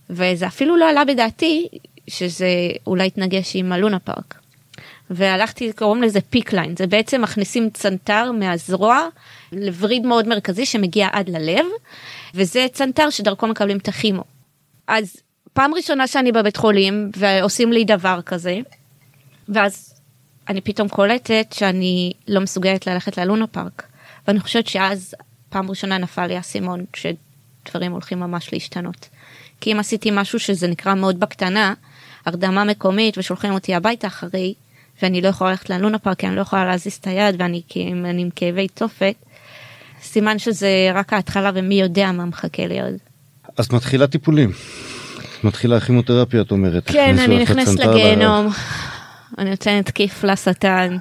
[0.09, 1.67] וזה אפילו לא עלה בדעתי
[2.07, 2.47] שזה
[2.87, 4.39] אולי יתנגש עם הלונה פארק.
[5.09, 9.07] והלכתי, קוראים לזה PICC line, זה בעצם מכניסים צנתר מהזרוע
[9.51, 11.65] לווריד מאוד מרכזי שמגיע עד ללב,
[12.35, 14.23] וזה צנתר שדרכו מקבלים את הכימו.
[14.87, 15.15] אז
[15.53, 18.59] פעם ראשונה שאני בבית חולים ועושים לי דבר כזה,
[19.49, 19.94] ואז
[20.49, 23.83] אני פתאום קולטת שאני לא מסוגלת ללכת ללונה פארק.
[24.27, 25.15] ואני חושבת שאז
[25.49, 29.09] פעם ראשונה נפל לי האסימון שדברים הולכים ממש להשתנות.
[29.61, 31.73] כי אם עשיתי משהו שזה נקרא מאוד בקטנה,
[32.25, 34.53] הרדמה מקומית ושולחים אותי הביתה אחרי,
[35.01, 37.61] ואני לא יכולה ללכת ללונה פארק כי אני לא יכולה להזיז את היד ואני
[38.05, 39.15] אני עם כאבי תופת,
[40.01, 42.93] סימן שזה רק ההתחלה ומי יודע מה מחכה לי עוד.
[43.57, 44.51] אז מתחילה טיפולים.
[45.43, 46.83] מתחילה כימותרפיה את אומרת.
[46.85, 48.49] כן, אני נכנסת לגיהנום,
[49.37, 50.97] אני נותנת כיף לשטן.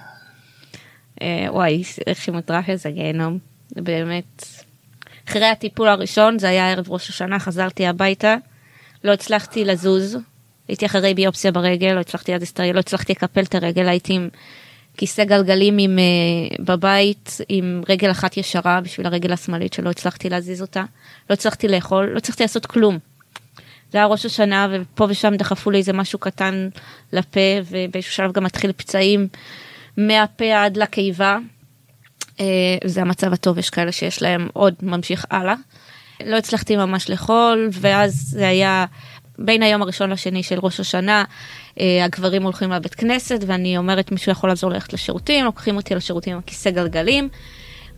[1.22, 1.82] אה, וואי,
[2.24, 4.44] כימותרפיה זה גיהנום, זה באמת.
[5.28, 8.36] אחרי הטיפול הראשון, זה היה ערב ראש השנה, חזרתי הביתה,
[9.04, 10.18] לא הצלחתי לזוז,
[10.68, 14.28] הייתי אחרי ביופסיה ברגל, לא הצלחתי אז להסתכל, לא הצלחתי לקפל את הרגל, הייתי עם
[14.96, 20.62] כיסא גלגלים עם, uh, בבית, עם רגל אחת ישרה בשביל הרגל השמאלית שלא הצלחתי להזיז
[20.62, 20.84] אותה,
[21.30, 22.98] לא הצלחתי לאכול, לא הצלחתי לעשות כלום.
[23.94, 26.68] זה היה ראש השנה ופה ושם דחפו לי איזה משהו קטן
[27.12, 29.28] לפה ובאיזשהו שלב גם מתחיל פצעים
[29.96, 31.38] מהפה עד לקיבה.
[32.40, 32.44] אה,
[32.84, 35.54] זה המצב הטוב יש כאלה שיש להם עוד ממשיך הלאה.
[36.26, 38.84] לא הצלחתי ממש לאכול ואז זה היה
[39.38, 41.24] בין היום הראשון לשני של ראש השנה
[41.80, 46.32] אה, הגברים הולכים לבית כנסת ואני אומרת מישהו יכול לעזור ללכת לשירותים לוקחים אותי לשירותים
[46.32, 47.28] עם הכיסא גלגלים.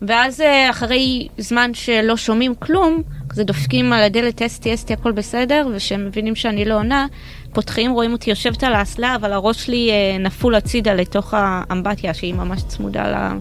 [0.01, 3.03] ואז אה, אחרי זמן שלא שומעים כלום,
[3.37, 7.07] כזה דופקים על הדלת אסתי אסתי הכל בסדר, ושהם מבינים שאני לא עונה,
[7.53, 12.33] פותחים, רואים אותי יושבת על האסלה, אבל הראש שלי אה, נפול הצידה לתוך האמבטיה שהיא
[12.33, 13.31] ממש צמודה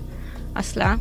[0.57, 0.95] לאסלה.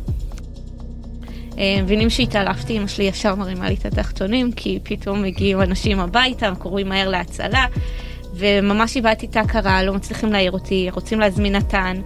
[1.58, 6.52] אה, מבינים שהתעלפתי, אמא שלי ישר מרימה לי את התחתונים, כי פתאום מגיעים אנשים הביתה,
[6.58, 7.64] קוראים מהר להצלה.
[8.34, 11.96] וממש איבדתי את ההכרה, לא מצליחים להעיר אותי, רוצים להזמין נתן.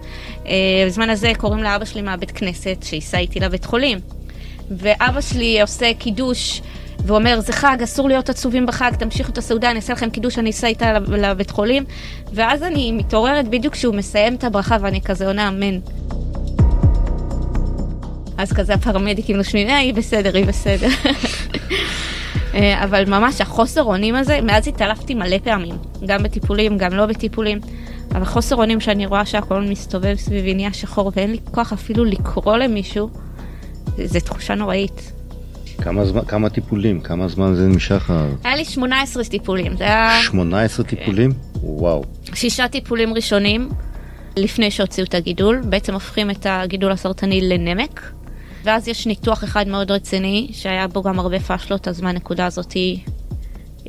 [0.45, 3.99] אה, בזמן הזה קוראים לאבא שלי מהבית כנסת, שייסע איתי לבית חולים.
[4.77, 6.61] ואבא שלי עושה קידוש,
[7.05, 10.39] והוא אומר, זה חג, אסור להיות עצובים בחג, תמשיכו את הסעודה, אני אעשה לכם קידוש,
[10.39, 11.83] אני אסע איתה לבית חולים.
[12.33, 15.79] ואז אני מתעוררת בדיוק כשהוא מסיים את הברכה, ואני כזה עונה אמן.
[18.37, 20.87] אז כזה הפרמדיקים נושמים, אה, היא בסדר, היא בסדר.
[22.53, 27.59] אה, אבל ממש החוסר אונים הזה, מאז התעלפתי מלא פעמים, גם בטיפולים, גם לא בטיפולים,
[28.11, 32.57] אבל חוסר אונים שאני רואה שהכל מסתובב סביבי נהיה שחור ואין לי כוח אפילו לקרוא
[32.57, 33.09] למישהו,
[34.05, 35.20] זו תחושה נוראית.
[35.81, 37.01] כמה, זמן, כמה טיפולים?
[37.01, 38.11] כמה זמן זה נמשך?
[38.43, 39.77] היה לי 18 טיפולים.
[39.77, 40.19] זה היה...
[40.21, 40.95] 18 כן.
[40.95, 41.31] טיפולים?
[41.63, 42.03] וואו.
[42.33, 43.69] שישה טיפולים ראשונים
[44.37, 48.11] לפני שהוציאו את הגידול, בעצם הופכים את הגידול הסרטני לנמק.
[48.63, 52.73] ואז יש ניתוח אחד מאוד רציני, שהיה בו גם הרבה פאשלות, אז מהנקודה הזאת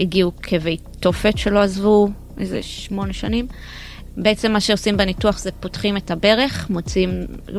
[0.00, 3.46] הגיעו כאבי תופת שלא עזבו איזה שמונה שנים.
[4.16, 7.11] בעצם מה שעושים בניתוח זה פותחים את הברך, מוצאים,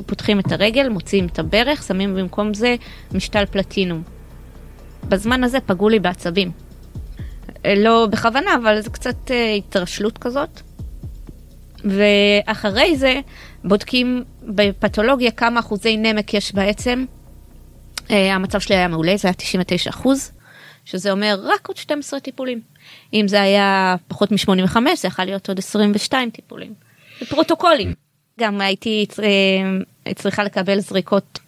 [0.05, 2.75] פותחים את הרגל, מוציאים את הברך, שמים במקום זה
[3.11, 4.03] משתל פלטינום.
[5.09, 6.51] בזמן הזה פגעו לי בעצבים.
[7.75, 10.61] לא בכוונה, אבל זה קצת אה, התרשלות כזאת.
[11.83, 13.19] ואחרי זה
[13.63, 17.05] בודקים בפתולוגיה כמה אחוזי נמק יש בעצם.
[17.97, 20.31] Uh, המצב שלי היה מעולה, זה היה 99 אחוז,
[20.85, 22.61] שזה אומר רק עוד 12 טיפולים.
[23.13, 26.73] אם זה היה פחות מ-85 זה יכול להיות עוד 22 טיפולים.
[27.29, 27.93] פרוטוקולים.
[28.39, 29.05] גם הייתי
[30.15, 31.39] צריכה לקבל זריקות,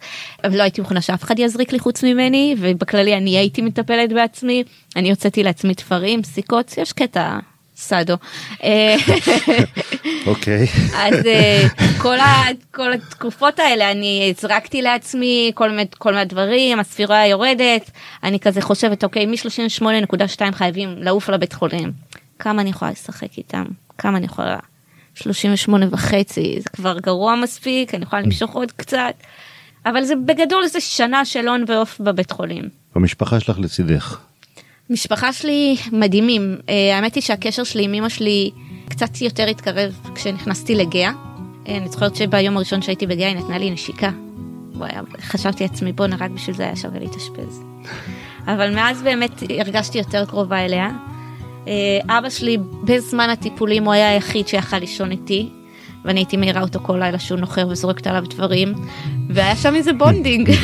[0.44, 4.64] לא הייתי מוכנה שאף אחד יזריק לי חוץ ממני, ובכללי אני הייתי מטפלת בעצמי,
[4.96, 7.38] אני הוצאתי לעצמי תפרים, סיכות, יש קטע
[7.76, 8.14] סאדו.
[10.26, 10.66] אוקיי.
[10.94, 11.62] אז אה,
[11.98, 17.90] כל, ה, כל התקופות האלה אני הזרקתי לעצמי כל כל מיני דברים, הספירה יורדת,
[18.22, 21.92] אני כזה חושבת אוקיי מ-38.2 חייבים לעוף לבית חולים.
[22.38, 23.64] כמה אני יכולה לשחק איתם?
[23.98, 24.58] כמה אני יכולה?
[25.16, 29.14] 38 וחצי זה כבר גרוע מספיק אני יכולה למשוך עוד קצת.
[29.86, 32.64] אבל זה בגדול זה שנה של הון ועוף בבית חולים.
[32.94, 34.18] המשפחה שלך לצידך.
[34.90, 36.56] משפחה שלי מדהימים.
[36.68, 38.50] אה, האמת היא שהקשר שלי עם אמא שלי
[38.88, 41.12] קצת יותר התקרב כשנכנסתי לגאה.
[41.68, 44.10] אה, אני זוכרת שביום הראשון שהייתי בגאה היא נתנה לי נשיקה.
[45.20, 47.62] חשבתי לעצמי בואנה רק בשביל זה היה שווה להתאשפז.
[48.46, 50.90] אבל מאז באמת הרגשתי יותר קרובה אליה.
[51.68, 55.48] אה, אבא שלי בזמן הטיפולים הוא היה היחיד שיכל לישון איתי.
[56.06, 58.74] ואני הייתי מעירה אותו כל לילה שהוא נוחר וזורקת עליו דברים
[59.30, 60.50] והיה שם איזה bonding.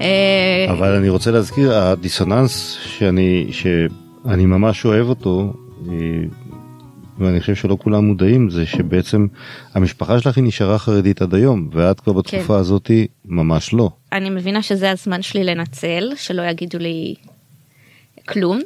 [0.00, 5.52] אה, אבל אני רוצה להזכיר הדיסוננס שאני שאני ממש אוהב אותו
[5.88, 5.94] אה,
[7.18, 9.26] ואני חושב שלא כולם מודעים זה שבעצם
[9.74, 12.60] המשפחה שלך היא נשארה חרדית עד היום ואת כבר בתקופה כן.
[12.60, 13.90] הזאתי ממש לא.
[14.12, 17.14] אני מבינה שזה הזמן שלי לנצל שלא יגידו לי
[18.28, 18.60] כלום.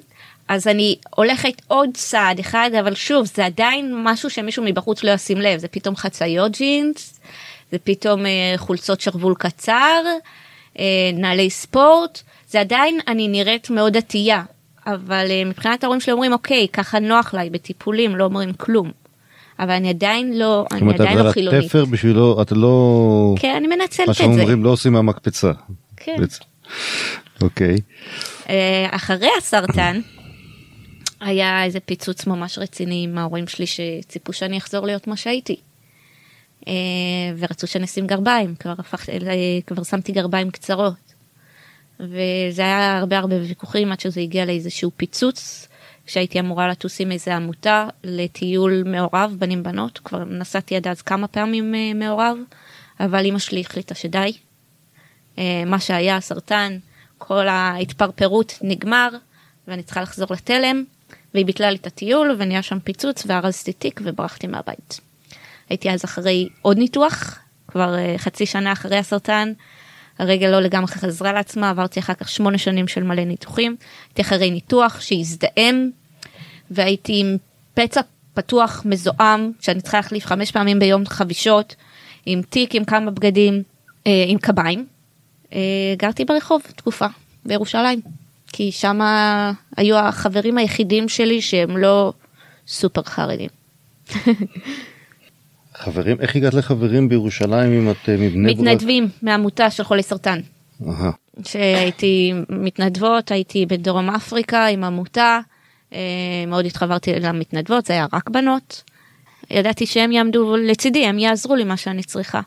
[0.50, 5.38] אז אני הולכת עוד צעד אחד אבל שוב זה עדיין משהו שמישהו מבחוץ לא ישים
[5.38, 7.20] לב זה פתאום חצאיות ג'ינס
[7.72, 10.02] זה פתאום אה, חולצות שרוול קצר
[10.78, 10.84] אה,
[11.14, 14.42] נעלי ספורט, זה עדיין אני נראית מאוד דתייה,
[14.86, 18.90] אבל אה, מבחינת ההורים שלי אומרים אוקיי ככה נוח לי בטיפולים לא אומרים כלום.
[19.58, 21.64] אבל אני עדיין לא, אני עדיין לא חילונית.
[21.64, 23.34] התפר בשבילו, אתה לא...
[23.38, 24.26] כן, אני מנצלת את זה.
[24.26, 25.52] מה שאומרים לא עושים מהמקפצה.
[25.96, 26.16] כן.
[27.42, 27.76] אוקיי.
[28.48, 30.00] אה, אחרי הסרטן,
[31.20, 35.60] היה איזה פיצוץ ממש רציני עם ההורים שלי שציפו שאני אחזור להיות מה שהייתי.
[36.68, 36.72] אה,
[37.38, 39.16] ורצו שנשים גרביים, כבר, הפך, אה,
[39.66, 40.94] כבר שמתי גרביים קצרות.
[42.00, 45.68] וזה היה הרבה הרבה ויכוחים עד שזה הגיע לאיזשהו פיצוץ,
[46.06, 51.28] כשהייתי אמורה לטוס עם איזה עמותה לטיול מעורב, בנים בנות, כבר נסעתי עד אז כמה
[51.28, 52.36] פעמים אה, מעורב,
[53.00, 54.32] אבל אמא שלי החליטה שדי.
[55.66, 56.78] מה שהיה הסרטן,
[57.18, 59.08] כל ההתפרפרות נגמר,
[59.68, 60.84] ואני צריכה לחזור לתלם,
[61.34, 65.00] והיא ביטלה לי את הטיול, ונהיה שם פיצוץ, וארזתי תיק וברחתי מהבית.
[65.68, 67.38] הייתי אז אחרי עוד ניתוח,
[67.68, 69.52] כבר uh, חצי שנה אחרי הסרטן.
[70.18, 73.76] הרגל לא לגמרי חזרה לעצמה, עברתי אחר כך שמונה שנים של מלא ניתוחים.
[74.08, 75.90] הייתי אחרי ניתוח שהזדהם,
[76.70, 77.36] והייתי עם
[77.74, 78.00] פצע
[78.34, 81.76] פתוח מזוהם, שאני צריכה להחליף חמש פעמים ביום חבישות,
[82.26, 83.62] עם תיק עם כמה בגדים,
[84.06, 84.86] אה, עם קביים.
[85.52, 85.58] אה,
[85.96, 87.06] גרתי ברחוב תקופה,
[87.44, 88.00] בירושלים,
[88.52, 89.00] כי שם
[89.76, 92.12] היו החברים היחידים שלי שהם לא
[92.66, 93.48] סופר חרדים.
[95.74, 98.66] חברים, איך הגעת לחברים בירושלים אם את אה, מבני ברק?
[98.66, 100.40] מתנדבים מעמותה של חולי סרטן.
[101.44, 105.40] שהייתי מתנדבות, הייתי בדרום אפריקה עם עמותה,
[105.92, 105.98] אה,
[106.46, 108.82] מאוד התחברתי למתנדבות, זה היה רק בנות.
[109.50, 112.40] ידעתי שהם יעמדו לצידי, הם יעזרו לי מה שאני צריכה.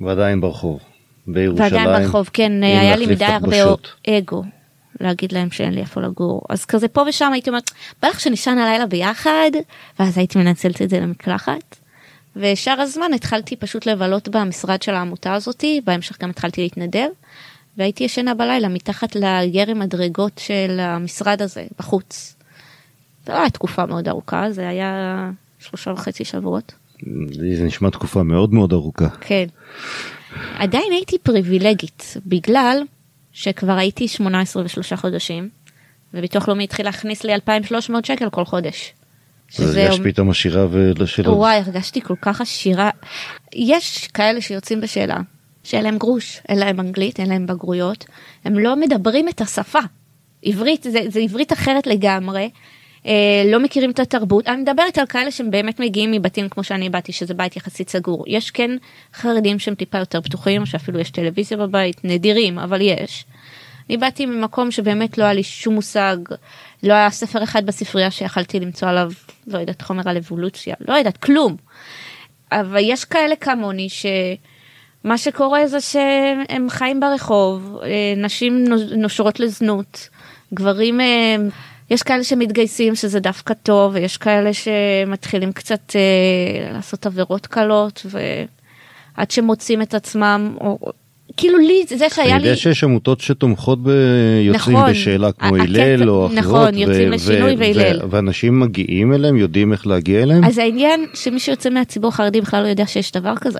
[0.00, 0.80] ועדיין ברחוב.
[1.26, 1.72] בירושלים.
[1.72, 3.56] ועדיין ברחוב, כן, היה לי מדי הרבה.
[4.08, 4.42] אגו.
[5.02, 7.70] להגיד להם שאין לי איפה לגור אז כזה פה ושם הייתי אומרת
[8.02, 9.50] בא לך שנישן הלילה ביחד
[9.98, 11.76] ואז הייתי מנצלת את זה למקלחת.
[12.36, 17.08] ושאר הזמן התחלתי פשוט לבלות במשרד של העמותה הזאתי בהמשך גם התחלתי להתנדב.
[17.76, 22.36] והייתי ישנה בלילה מתחת לירי מדרגות של המשרד הזה בחוץ.
[23.26, 26.72] זה לא היה תקופה מאוד ארוכה זה היה שלושה וחצי שבועות.
[27.30, 29.08] זה נשמע תקופה מאוד מאוד ארוכה.
[29.08, 29.46] כן.
[30.58, 32.82] עדיין הייתי פריבילגית בגלל
[33.32, 35.48] שכבר הייתי 18 ושלושה חודשים
[36.14, 38.92] וביטוח לאומי התחיל להכניס לי 2,300 שקל כל חודש.
[39.58, 41.30] אז הרגשת פתאום עשירה ולא שלא.
[41.30, 42.90] וואי הרגשתי כל כך עשירה.
[43.54, 45.16] יש כאלה שיוצאים בשאלה
[45.64, 48.04] שאין להם גרוש אין להם אנגלית אין להם בגרויות
[48.44, 49.78] הם לא מדברים את השפה.
[50.42, 52.50] עברית זה, זה עברית אחרת לגמרי.
[53.06, 56.90] אה, לא מכירים את התרבות אני מדברת על כאלה שהם באמת מגיעים מבתים כמו שאני
[56.90, 58.70] באתי שזה בית יחסית סגור יש כן
[59.14, 63.24] חרדים שהם טיפה יותר פתוחים שאפילו יש טלוויזיה בבית נדירים אבל יש.
[63.88, 66.16] אני באתי ממקום שבאמת לא היה לי שום מושג
[66.82, 69.12] לא היה ספר אחד בספרייה שיכלתי למצוא עליו
[69.46, 71.56] לא יודעת חומר על אבולוציה לא יודעת כלום.
[72.52, 78.64] אבל יש כאלה כמוני שמה שקורה זה שהם חיים ברחוב אה, נשים
[78.96, 80.08] נושרות לזנות
[80.54, 81.36] גברים אה,
[81.92, 88.06] יש כאלה שמתגייסים שזה דווקא טוב ויש כאלה שמתחילים קצת אה, לעשות עבירות קלות
[89.16, 90.78] ועד שמוצאים את עצמם או
[91.36, 94.90] כאילו לי זה שהיה לי אני יודע שיש עמותות שתומכות ביוצאים נכון.
[94.90, 96.38] בשאלה כמו הלל או אחרות.
[96.38, 98.00] נכון, יוצאים לשינוי והלל.
[98.10, 100.44] ואנשים מגיעים אליהם יודעים איך להגיע אליהם.
[100.44, 103.58] אז העניין שמי שיוצא מהציבור החרדי בכלל לא יודע שיש דבר כזה.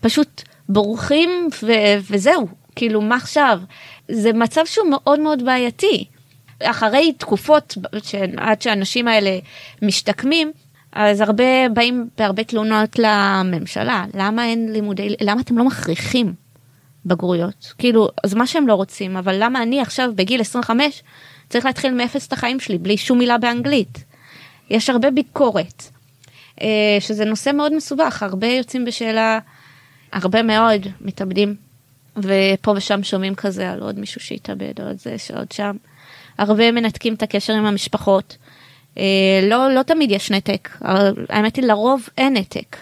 [0.00, 1.30] פשוט בורחים
[1.62, 3.58] ו- וזהו כאילו מה עכשיו
[4.08, 6.04] זה מצב שהוא מאוד מאוד בעייתי.
[6.62, 7.78] אחרי תקופות
[8.36, 9.38] עד שהאנשים האלה
[9.82, 10.52] משתקמים
[10.92, 16.34] אז הרבה באים בהרבה תלונות לממשלה למה אין לימודי למה אתם לא מכריחים
[17.06, 21.02] בגרויות כאילו אז מה שהם לא רוצים אבל למה אני עכשיו בגיל 25
[21.48, 24.04] צריך להתחיל מאפס את החיים שלי בלי שום מילה באנגלית.
[24.70, 25.82] יש הרבה ביקורת
[26.60, 29.38] אה, שזה נושא מאוד מסובך הרבה יוצאים בשאלה
[30.12, 31.54] הרבה מאוד מתאבדים
[32.16, 35.76] ופה ושם שומעים כזה על עוד מישהו שהתאבד עוד זה שעוד שם.
[36.38, 38.36] הרבה מנתקים את הקשר עם המשפחות.
[38.98, 39.04] אה,
[39.42, 40.68] לא לא תמיד יש נתק
[41.28, 42.76] האמת היא לרוב אין נתק.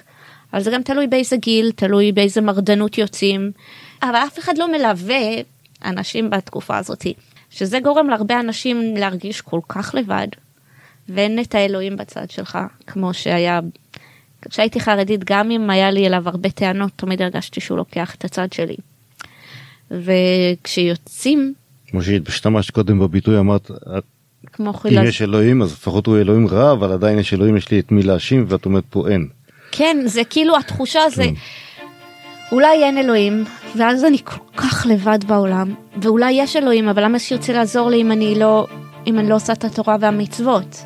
[0.52, 3.50] אבל זה גם תלוי באיזה גיל תלוי באיזה מרדנות יוצאים
[4.02, 5.20] אבל אף אחד לא מלווה
[5.84, 7.14] אנשים בתקופה הזאתי
[7.50, 10.28] שזה גורם להרבה אנשים להרגיש כל כך לבד
[11.08, 13.60] ואין את האלוהים בצד שלך כמו שהיה
[14.50, 18.52] כשהייתי חרדית גם אם היה לי אליו הרבה טענות תמיד הרגשתי שהוא לוקח את הצד
[18.52, 18.76] שלי.
[19.90, 21.54] וכשיוצאים
[21.90, 23.70] כמו שהשתמשת קודם בביטוי אמרת
[24.52, 27.70] כמו אם חילז יש אלוהים אז לפחות הוא אלוהים רע אבל עדיין יש אלוהים יש
[27.70, 29.28] לי את מי להאשים ואת אומרת פה אין.
[29.72, 31.34] כן זה כאילו התחושה זה כן.
[32.52, 33.44] אולי אין אלוהים
[33.76, 38.12] ואז אני כל כך לבד בעולם ואולי יש אלוהים אבל למה שירצה לעזור לי אם
[38.12, 38.66] אני לא
[39.06, 40.84] אם אני לא עושה את התורה והמצוות.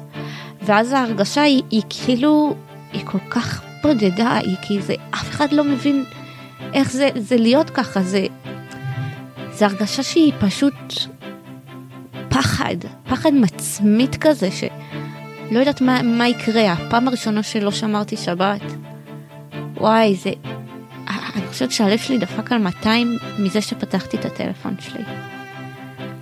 [0.62, 2.56] ואז ההרגשה היא, היא כאילו
[2.92, 6.04] היא כל כך בודדה היא כי זה אף אחד לא מבין
[6.74, 8.26] איך זה זה להיות ככה זה
[9.60, 10.92] זה הרגשה שהיא פשוט
[12.28, 12.76] פחד
[13.08, 18.62] פחד מצמית כזה שלא יודעת מה, מה יקרה הפעם הראשונה שלא שמרתי שבת
[19.76, 20.30] וואי זה
[21.08, 25.02] אני חושבת שהלב שלי דפק על 200 מזה שפתחתי את הטלפון שלי.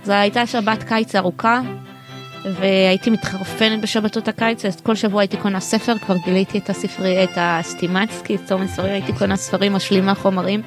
[0.03, 1.61] זו הייתה שבת קיץ ארוכה
[2.45, 7.31] והייתי מתחרפנת בשבתות הקיץ אז כל שבוע הייתי קונה ספר כבר גיליתי את הספרי את
[7.35, 10.61] הסטימצקי את תומס סורי הייתי קונה ספרים משלימה חומרים.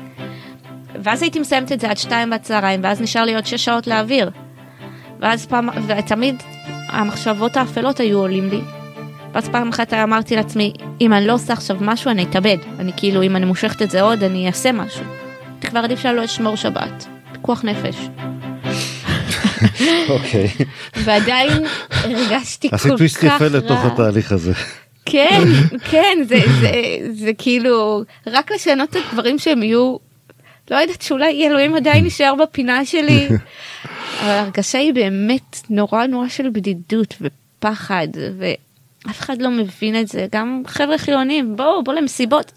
[1.02, 4.30] ואז הייתי מסיימת את זה עד שתיים בצהריים ואז נשאר לי עוד שש שעות להעביר.
[5.20, 6.42] ואז פעם ותמיד
[6.88, 8.60] המחשבות האפלות היו עולים לי.
[9.32, 13.22] ואז פעם אחת אמרתי לעצמי אם אני לא עושה עכשיו משהו אני אתאבד אני כאילו
[13.22, 15.04] אם אני מושכת את זה עוד אני אעשה משהו.
[15.60, 17.06] כבר עדיף שאני לא אשמור שבת.
[17.32, 17.96] פיקוח נפש.
[20.08, 20.48] אוקיי.
[20.96, 21.52] ועדיין
[21.90, 22.96] הרגשתי כל כך עשית רע.
[22.96, 24.52] טוויסט יפה לתוך התהליך הזה.
[25.04, 25.42] כן,
[25.90, 26.70] כן, זה, זה,
[27.12, 29.96] זה כאילו, רק לשנות את הדברים שהם יהיו,
[30.70, 33.28] לא יודעת שאולי אלוהים עדיין יישאר בפינה שלי.
[34.22, 40.26] אבל ההרגשה היא באמת נורא נורא של בדידות ופחד, ואף אחד לא מבין את זה,
[40.32, 42.52] גם חבר'ה חילונים, בואו, בואו למסיבות.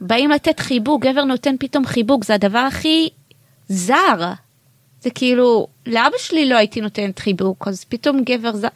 [0.00, 3.08] באים לתת חיבוק, גבר נותן פתאום חיבוק, זה הדבר הכי
[3.68, 4.32] זר.
[5.00, 8.68] זה כאילו, לאבא שלי לא הייתי נותנת חיבוק, אז פתאום גבר זר.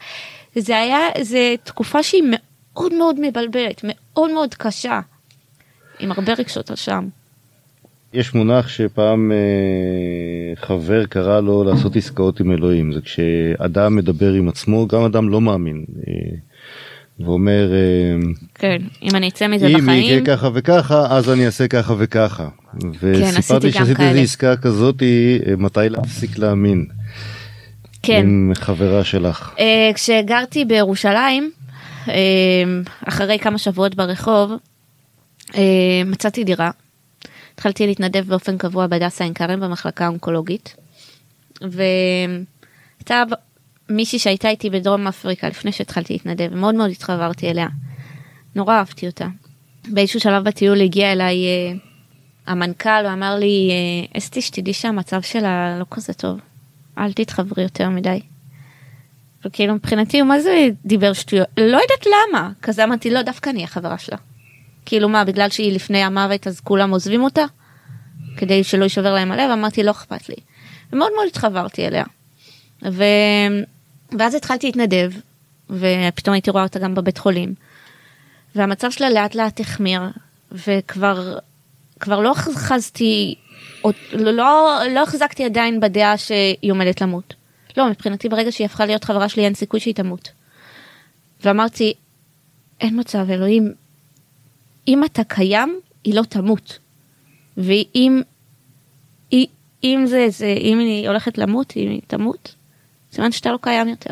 [0.55, 4.99] זה היה, זה תקופה שהיא מאוד מאוד מבלבלת, מאוד מאוד קשה,
[5.99, 7.07] עם הרבה רגשות אשם.
[8.13, 14.49] יש מונח שפעם אה, חבר קרא לו לעשות עסקאות עם אלוהים זה כשאדם מדבר עם
[14.49, 16.13] עצמו גם אדם לא מאמין אה,
[17.19, 21.67] ואומר אה, כן, אם אני אצא מזה אם בחיים, יקרה ככה וככה אז אני אעשה
[21.67, 22.47] ככה וככה
[23.01, 24.09] וסיפרתי עשיתי גם שעשית כאלה.
[24.09, 26.85] איזו עסקה כזאת, אה, מתי להפסיק להאמין.
[28.03, 28.21] כן.
[28.21, 29.53] עם חברה שלך.
[29.59, 31.51] אה, כשגרתי בירושלים,
[32.07, 32.13] אה,
[33.07, 34.51] אחרי כמה שבועות ברחוב,
[35.55, 35.61] אה,
[36.05, 36.71] מצאתי דירה.
[37.59, 40.75] התחלתי להתנדב באופן קבוע בהדסה עין כרם במחלקה האונקולוגית.
[41.61, 43.23] והייתה
[43.89, 47.67] מישהי שהייתה איתי בדרום אפריקה לפני שהתחלתי להתנדב, מאוד מאוד התחברתי אליה.
[48.55, 49.27] נורא אהבתי אותה.
[49.87, 51.73] באיזשהו שלב בטיול הגיע אליי אה,
[52.47, 56.39] המנכ"ל ואמר לי, אה, אסתי, שתדעי שהמצב שלה לא כזה טוב.
[56.97, 58.19] אל תתחברי יותר מדי.
[59.45, 63.97] וכאילו מבחינתי מה זה דיבר שטויות לא יודעת למה כזה אמרתי לא דווקא אני החברה
[63.97, 64.17] שלה.
[64.85, 67.43] כאילו מה בגלל שהיא לפני המוות אז כולם עוזבים אותה
[68.37, 70.35] כדי שלא יישבר להם הלב אמרתי לא אכפת לי.
[70.93, 72.03] ומאוד מאוד התחברתי אליה.
[72.91, 73.03] ו...
[74.19, 75.11] ואז התחלתי להתנדב
[75.69, 77.53] ופתאום הייתי רואה אותה גם בבית חולים.
[78.55, 80.01] והמצב שלה לאט לאט החמיר
[80.51, 81.37] וכבר
[81.99, 83.35] כבר לא חזתי
[84.13, 87.33] לא, לא החזקתי עדיין בדעה שהיא עומדת למות.
[87.77, 90.31] לא, מבחינתי ברגע שהיא הפכה להיות חברה שלי אין סיכוי שהיא תמות.
[91.43, 91.93] ואמרתי,
[92.81, 93.73] אין מצב, אלוהים,
[94.89, 96.79] אם אתה קיים, היא לא תמות.
[97.57, 98.21] ואם
[99.31, 99.47] היא-
[99.83, 102.55] אם זה, זה, אם היא הולכת למות, אם היא תמות,
[103.11, 104.11] סימן שאתה לא קיים יותר.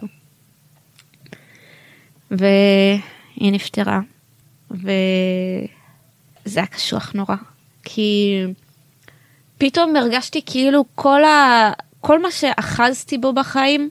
[2.32, 3.02] והיא
[3.54, 4.00] נפטרה,
[4.72, 4.90] וזה
[6.56, 7.36] היה קשוח נורא,
[7.84, 8.42] כי
[9.58, 11.72] פתאום הרגשתי כאילו כל, ה...
[12.02, 13.90] כל מה שאחזתי בו בחיים,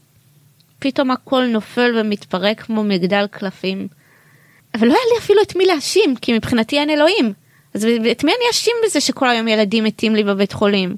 [0.79, 3.89] פתאום הכל נופל ומתפרק כמו מגדל קלפים.
[4.79, 7.33] אבל לא היה לי אפילו את מי להאשים, כי מבחינתי אין אלוהים.
[7.75, 10.97] אז את מי אני אאשים בזה שכל היום ילדים מתים לי בבית חולים?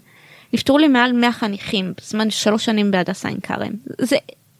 [0.52, 3.70] נפטרו לי מעל 100 חניכים בזמן שלוש שנים בהדסה עין כרם.
[3.98, 4.16] זה,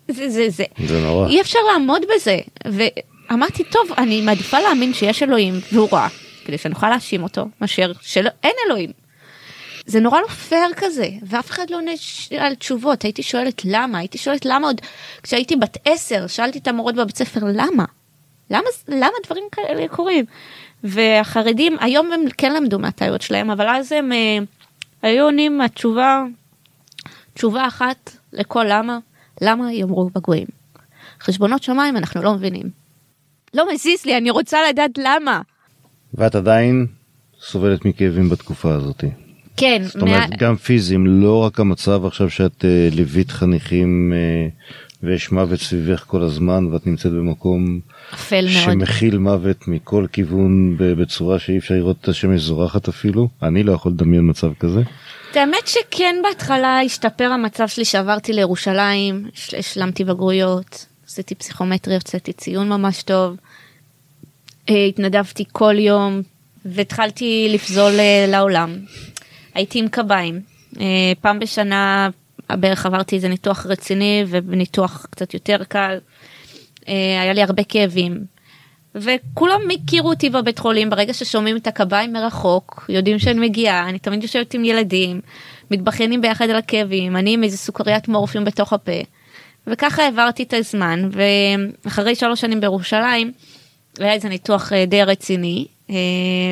[0.09, 0.64] זה, זה, זה.
[0.87, 1.28] זה נורא.
[1.28, 2.38] אי אפשר לעמוד בזה.
[2.66, 6.09] ואמרתי, טוב, אני מעדיפה להאמין שיש אלוהים והוא רע,
[6.44, 8.90] כדי שאני אוכל להאשים אותו, מאשר שאין אלוהים.
[9.87, 11.90] זה נורא לא פייר כזה, ואף אחד לא עונה
[12.38, 13.02] על תשובות.
[13.02, 14.81] הייתי שואלת למה, הייתי שואלת למה עוד
[15.22, 17.85] כשהייתי בת עשר, שאלתי את המורות בבית ספר למה?
[18.50, 20.24] למה, למה דברים כאלה קורים?
[20.84, 24.38] והחרדים, היום הם כן למדו מהטעויות שלהם, אבל אז הם אה,
[25.02, 26.24] היו עונים מהתשובה,
[27.34, 28.98] תשובה אחת לכל למה,
[29.40, 30.46] למה יאמרו בגויים.
[31.20, 32.70] חשבונות שמיים אנחנו לא מבינים.
[33.54, 35.40] לא מזיז לי, אני רוצה לדעת למה.
[36.14, 36.87] ואת עדיין
[37.40, 39.04] סובלת מכאבים בתקופה הזאת.
[39.56, 45.32] כן, זאת אומרת, גם פיזיים, לא רק המצב עכשיו שאת uh, ליווית חניכים uh, ויש
[45.32, 47.80] מוות סביבך כל הזמן ואת נמצאת במקום
[48.14, 48.64] אפל מאוד.
[48.64, 53.28] שמכיל מוות מכל כיוון בצורה שאי אפשר לראות את השמש זורחת אפילו.
[53.42, 54.80] אני לא יכול לדמיין מצב כזה.
[55.34, 62.68] האמת שכן בהתחלה השתפר המצב שלי שעברתי לירושלים, הש- השלמתי בגרויות, עשיתי פסיכומטרי, הוצאתי ציון
[62.68, 63.37] ממש טוב,
[64.70, 66.22] אה, התנדבתי כל יום
[66.64, 68.76] והתחלתי לפזול אה, לעולם.
[69.54, 70.40] הייתי עם קביים,
[70.80, 70.84] אה,
[71.20, 72.08] פעם בשנה
[72.56, 75.98] בערך עברתי איזה ניתוח רציני וניתוח קצת יותר קל,
[76.88, 78.24] אה, היה לי הרבה כאבים.
[78.94, 84.22] וכולם הכירו אותי בבית חולים ברגע ששומעים את הקביים מרחוק יודעים שאני מגיעה אני תמיד
[84.22, 85.20] יושבת עם ילדים
[85.70, 89.00] מתבכיינים ביחד על הכאבים אני עם איזה סוכריית מורפיום בתוך הפה.
[89.66, 91.08] וככה העברתי את הזמן
[91.84, 93.32] ואחרי שלוש שנים בירושלים
[93.98, 95.94] היה איזה ניתוח אה, די רציני אה,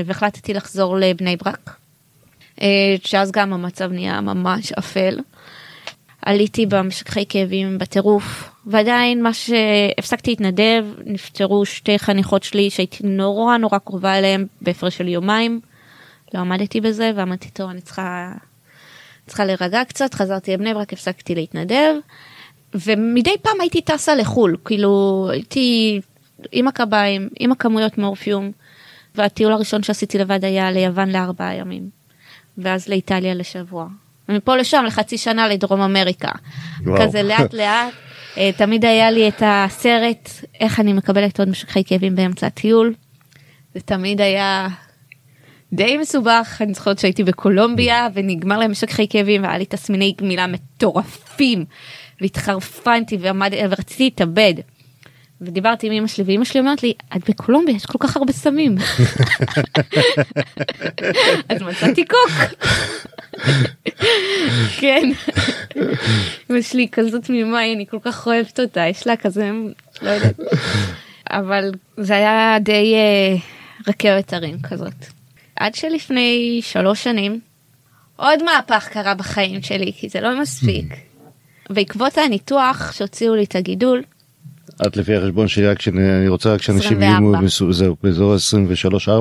[0.06, 1.76] והחלטתי לחזור לבני ברק.
[3.04, 5.18] שאז גם המצב נהיה ממש אפל.
[6.26, 13.78] עליתי במשככי כאבים בטירוף ועדיין מה שהפסקתי להתנדב נפטרו שתי חניכות שלי שהייתי נורא נורא
[13.78, 15.60] קרובה אליהם בהפרש של יומיים.
[16.34, 18.32] לא עמדתי בזה ואמרתי טוב אני צריכה
[19.26, 21.94] צריכה להירגע קצת חזרתי לבני ברק הפסקתי להתנדב
[22.74, 26.00] ומדי פעם הייתי טסה לחו"ל כאילו הייתי
[26.52, 28.52] עם הקביים עם הכמויות מורפיום
[29.14, 31.90] והטיול הראשון שעשיתי לבד היה ליוון לארבעה ימים
[32.58, 33.86] ואז לאיטליה לשבוע.
[34.28, 36.30] ומפה לשם לחצי שנה לדרום אמריקה.
[36.82, 37.02] וואו.
[37.02, 37.92] כזה לאט לאט.
[38.38, 42.94] אה, תמיד היה לי את הסרט איך אני מקבלת עוד משככי כאבים באמצע הטיול.
[43.74, 44.68] זה תמיד היה
[45.72, 51.64] די מסובך אני זוכרת שהייתי בקולומביה ונגמר להם משככי כאבים והיה לי תסמיני גמילה מטורפים
[52.20, 54.54] והתחרפנתי ועמד, ורציתי להתאבד.
[55.40, 58.76] ודיברתי עם אמא שלי ואמא שלי אומרת לי את בקולומביה יש כל כך הרבה סמים.
[61.48, 62.30] אז מצאתי קוק.
[64.80, 65.10] כן.
[66.50, 69.50] אמא שלי כזאת תמימה אני כל כך אוהבת אותה יש לה כזה
[70.02, 70.40] לא יודעת.
[71.30, 73.36] אבל זה היה די אה,
[73.88, 75.06] רכבת הרים כזאת.
[75.56, 77.40] עד שלפני שלוש שנים
[78.16, 80.84] עוד מהפך קרה בחיים שלי כי זה לא מספיק.
[81.70, 84.02] בעקבות הניתוח שהוציאו לי את הגידול
[84.86, 87.38] את לפי החשבון שלי רק שאני רוצה רק שאנשים 24.
[87.38, 88.34] יהיו זהו, באזור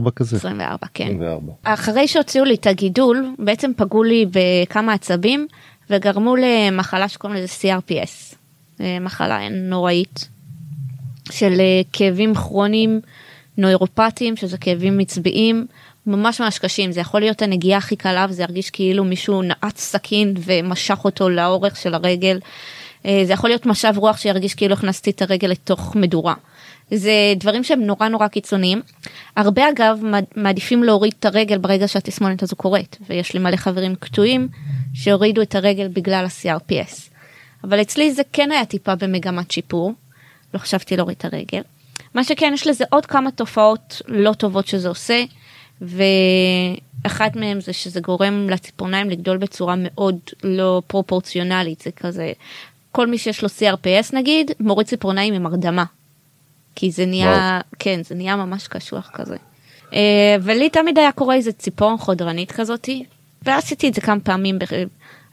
[0.07, 0.37] 23-4 כזה?
[0.37, 1.05] 24 כן.
[1.05, 1.53] 24.
[1.63, 5.47] אחרי שהוציאו לי את הגידול בעצם פגעו לי בכמה עצבים
[5.89, 8.35] וגרמו למחלה שקוראים לזה CRPS
[8.81, 10.29] אה, מחלה נוראית
[11.31, 13.01] של אה, כאבים כרוניים
[13.57, 15.65] נוירופטיים שזה כאבים מצביעים
[16.07, 20.33] ממש ממש קשים זה יכול להיות הנגיעה הכי קלה וזה ירגיש כאילו מישהו נעץ סכין
[20.45, 22.39] ומשך אותו לאורך של הרגל.
[23.05, 26.33] אה, זה יכול להיות משב רוח שירגיש כאילו הכנסתי את הרגל לתוך מדורה.
[26.91, 28.81] זה דברים שהם נורא נורא קיצוניים.
[29.35, 33.95] הרבה אגב מעד- מעדיפים להוריד את הרגל ברגע שהתסמונת הזו קורית ויש לי מלא חברים
[33.95, 34.47] קטועים
[34.93, 37.09] שהורידו את הרגל בגלל ה-CRPS.
[37.63, 39.93] אבל אצלי זה כן היה טיפה במגמת שיפור.
[40.53, 41.61] לא חשבתי להוריד את הרגל.
[42.13, 45.23] מה שכן יש לזה עוד כמה תופעות לא טובות שזה עושה
[45.81, 52.31] ואחת מהם זה שזה גורם לציפורניים לגדול בצורה מאוד לא פרופורציונלית זה כזה
[52.95, 55.83] כל מי שיש לו CRPS נגיד מוריד ציפורניים עם הרדמה.
[56.75, 57.61] כי זה נהיה וואו.
[57.79, 59.35] כן זה נהיה ממש קשוח כזה.
[59.93, 63.03] אה, ולי תמיד היה קורה איזה ציפורן חודרנית כזאתי
[63.41, 64.59] ועשיתי את זה כמה פעמים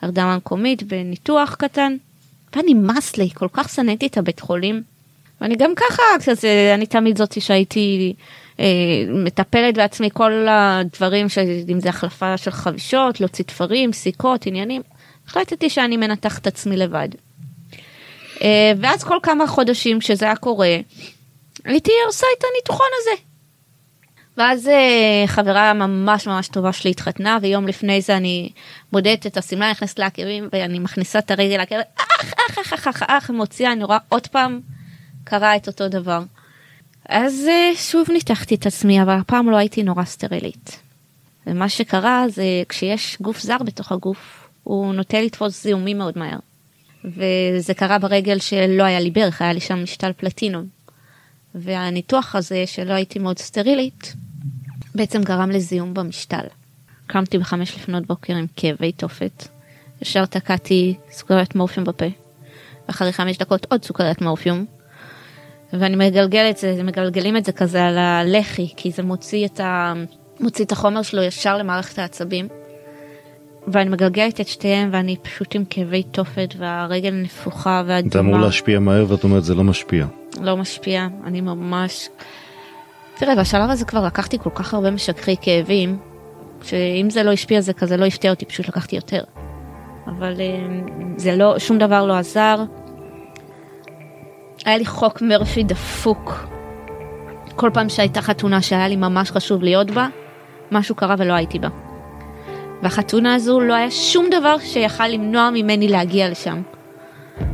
[0.02, 1.96] בהרדמה מקומית בניתוח קטן.
[2.56, 4.82] ונמאס לי כל כך שנאתי את הבית חולים.
[5.40, 8.14] ואני גם ככה כזה אני תמיד זאתי שהייתי
[8.60, 8.64] אה,
[9.08, 14.82] מטפלת בעצמי כל הדברים שאם זה החלפה של חבישות להוציא תפרים סיכות עניינים
[15.26, 17.08] החלטתי שאני מנתחת עצמי לבד.
[18.42, 20.76] אה, ואז כל כמה חודשים כשזה היה קורה
[21.64, 23.22] הייתי עושה את הניתוחון הזה.
[24.36, 28.50] ואז אה, חברה ממש ממש טובה שלי התחתנה ויום לפני זה אני
[28.92, 33.02] בודדת את השמלה נכנסת לעקבים ואני מכניסה את הרגל לעקבים אח אח אח אח אח
[33.02, 34.60] אח מוציאה אני רואה עוד פעם
[35.24, 36.22] קרה את אותו דבר.
[37.08, 40.78] אז אה, שוב ניתחתי את עצמי אבל הפעם לא הייתי נורא סטרילית.
[41.46, 46.38] ומה שקרה זה כשיש גוף זר בתוך הגוף הוא נוטה לתפוס זיהומים מאוד מהר.
[47.04, 50.66] וזה קרה ברגל שלא היה לי ברך היה לי שם משתל פלטינום.
[51.54, 54.14] והניתוח הזה שלא הייתי מאוד סטרילית
[54.94, 56.46] בעצם גרם לזיהום במשתל.
[57.06, 59.48] קמתי בחמש לפנות בוקר עם כאבי תופת,
[60.02, 62.06] ישר תקעתי סוכריית מורפיום בפה,
[62.88, 64.64] ואחרי חמש דקות עוד סוכריית מורפיום,
[65.72, 69.92] ואני מגלגלת זה, מגלגלים את זה כזה על הלחי, כי זה מוציא את, ה...
[70.40, 72.48] מוציא את החומר שלו ישר למערכת העצבים.
[73.68, 77.82] ואני מגלגלת את שתיהם ואני פשוט עם כאבי תופת והרגל נפוחה
[78.12, 78.38] זה אמור.
[78.38, 80.06] להשפיע מהר ואת אומרת זה לא משפיע.
[80.40, 82.08] לא משפיע, אני ממש...
[83.14, 85.98] תראה, בשלב הזה כבר לקחתי כל כך הרבה משככי כאבים,
[86.62, 89.24] שאם זה לא השפיע זה כזה לא הפתיע אותי, פשוט לקחתי יותר.
[90.06, 90.80] אבל אה,
[91.16, 92.56] זה לא, שום דבר לא עזר.
[94.64, 96.46] היה לי חוק מרפי דפוק.
[97.56, 100.08] כל פעם שהייתה חתונה שהיה לי ממש חשוב להיות בה,
[100.72, 101.68] משהו קרה ולא הייתי בה.
[102.82, 106.62] והחתונה הזו לא היה שום דבר שיכל למנוע ממני להגיע לשם.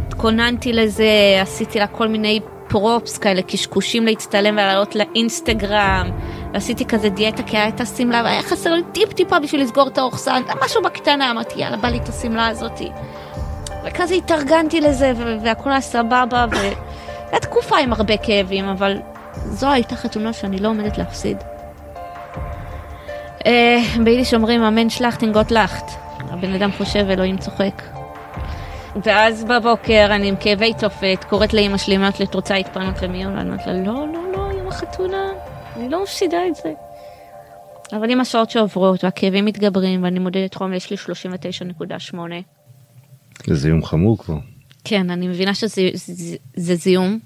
[0.06, 6.10] התכוננתי לזה, עשיתי לה כל מיני פרופס כאלה, קשקושים להצטלם ולעלות לאינסטגרם,
[6.52, 10.42] ועשיתי כזה דיאטה כי הייתה שמלה והיה חסר לי טיפ טיפה בשביל לסגור את האורסן,
[10.64, 12.88] משהו בקטנה, אמרתי יאללה בא לי את השמלה הזאתי.
[13.84, 18.96] וכזה התארגנתי לזה ו- והכל היה סבבה, והייתה תקופה עם הרבה כאבים, אבל
[19.34, 21.36] זו הייתה חתונה שאני לא עומדת להפסיד.
[23.46, 25.90] אה, ביידיש אומרים אמן שלחטין גוט לחט.
[26.18, 27.82] הבן אדם חושב אלוהים צוחק.
[29.04, 33.36] ואז בבוקר אני עם כאבי תופת, קוראת לאמא שלי, אומרת לי, את רוצה להתפנות למיון?
[33.36, 35.32] ואני אומרת לה, לא, לא, לא, יום החתונה,
[35.76, 36.72] אני לא מפסידה את זה.
[37.92, 42.16] אבל עם השעות שעוברות והכאבים מתגברים ואני מודדת חום, יש לי 39.8.
[43.46, 44.38] זה זיהום חמור כבר.
[44.84, 47.18] כן, אני מבינה שזה זה, זה זיהום.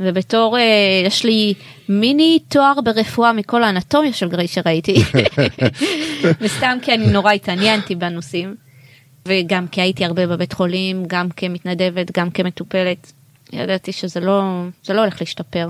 [0.00, 0.62] ובתור, אה,
[1.06, 1.54] יש לי
[1.88, 4.94] מיני תואר ברפואה מכל האנטומיה של גריי שראיתי.
[6.40, 8.56] וסתם כי אני נורא התעניינתי בנושאים.
[9.28, 13.12] וגם כי הייתי הרבה בבית חולים, גם כמתנדבת, גם כמטופלת.
[13.52, 14.42] ידעתי שזה לא,
[14.84, 15.68] זה לא הולך להשתפר.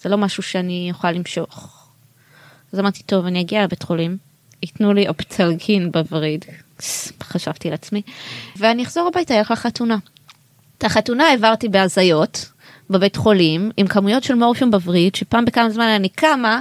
[0.00, 1.88] זה לא משהו שאני אוכל למשוך.
[2.72, 4.16] אז אמרתי, טוב, אני אגיע לבית חולים,
[4.62, 6.44] ייתנו לי אופטלגין בווריד,
[7.22, 8.02] חשבתי לעצמי,
[8.56, 9.96] ואני אחזור הביתה, אלך לחתונה.
[10.78, 12.51] את החתונה העברתי בהזיות
[12.92, 16.60] בבית חולים עם כמויות של מורפיום בווריד שפעם בכמה זמן אני קמה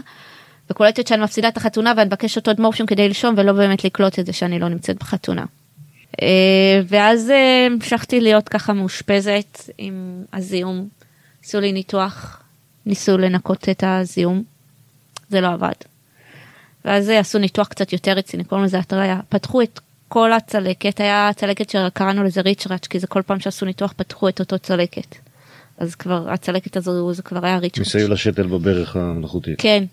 [0.69, 4.25] וקולטת שאני מפסידה את החתונה ואני מבקשת עוד מורפיום כדי לישון ולא באמת לקלוט את
[4.25, 5.45] זה שאני לא נמצאת בחתונה.
[6.21, 10.87] אה, ואז אה, המשכתי להיות ככה מאושפזת עם הזיהום.
[11.43, 12.41] עשו לי ניתוח,
[12.85, 14.43] ניסו לנקות את הזיהום,
[15.29, 15.71] זה לא עבד.
[16.85, 21.29] ואז אה, עשו ניתוח קצת יותר רציני, קוראים לזה התריה, פתחו את כל הצלקת, היה
[21.35, 25.15] צלקת שקראנו לזה ריצ'ראץ', כי זה כל פעם שעשו ניתוח פתחו את אותו צלקת.
[25.81, 27.87] אז כבר הצלקת הזו זה כבר היה ריצ'ראץ'.
[27.87, 29.55] מסביב לשתל בברך המלאכותית.
[29.57, 29.83] כן.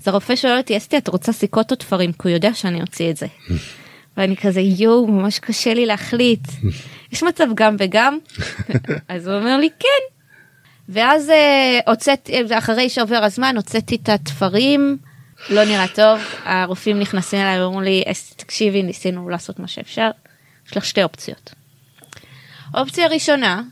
[0.00, 2.12] אז הרופא שואל אותי, אסתי, את רוצה סיכות או תפרים?
[2.12, 3.26] כי הוא יודע שאני אוציא את זה.
[4.16, 6.48] ואני כזה, יואו, ממש קשה לי להחליט.
[7.12, 8.18] יש מצב גם וגם?
[9.08, 10.16] אז הוא אומר לי, כן.
[10.88, 14.98] ואז אה, הוצאתי, אחרי שעובר הזמן, הוצאתי את התפרים,
[15.50, 20.10] לא נראה טוב, הרופאים נכנסים אליי ואומרים לי, "אסתי, תקשיבי, ניסינו לעשות מה שאפשר,
[20.68, 21.54] יש לך שתי אופציות.
[22.74, 23.62] אופציה ראשונה,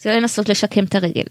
[0.00, 1.22] זה לנסות לשקם את הרגל.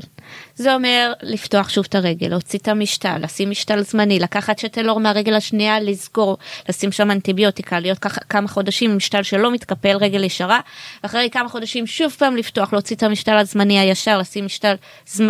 [0.56, 5.00] זה אומר לפתוח שוב את הרגל, להוציא את המשתל, לשים משתל זמני, לקחת שתל אור
[5.00, 6.38] מהרגל השנייה, לסגור,
[6.70, 10.60] לשים שם אנטיביוטיקה, להיות ככה כמה חודשים עם משתל שלא מתקפל, רגל ישרה,
[11.04, 14.76] ואחרי כמה חודשים שוב פעם לפתוח, להוציא את המשתל הזמני הישר, לשים משתל,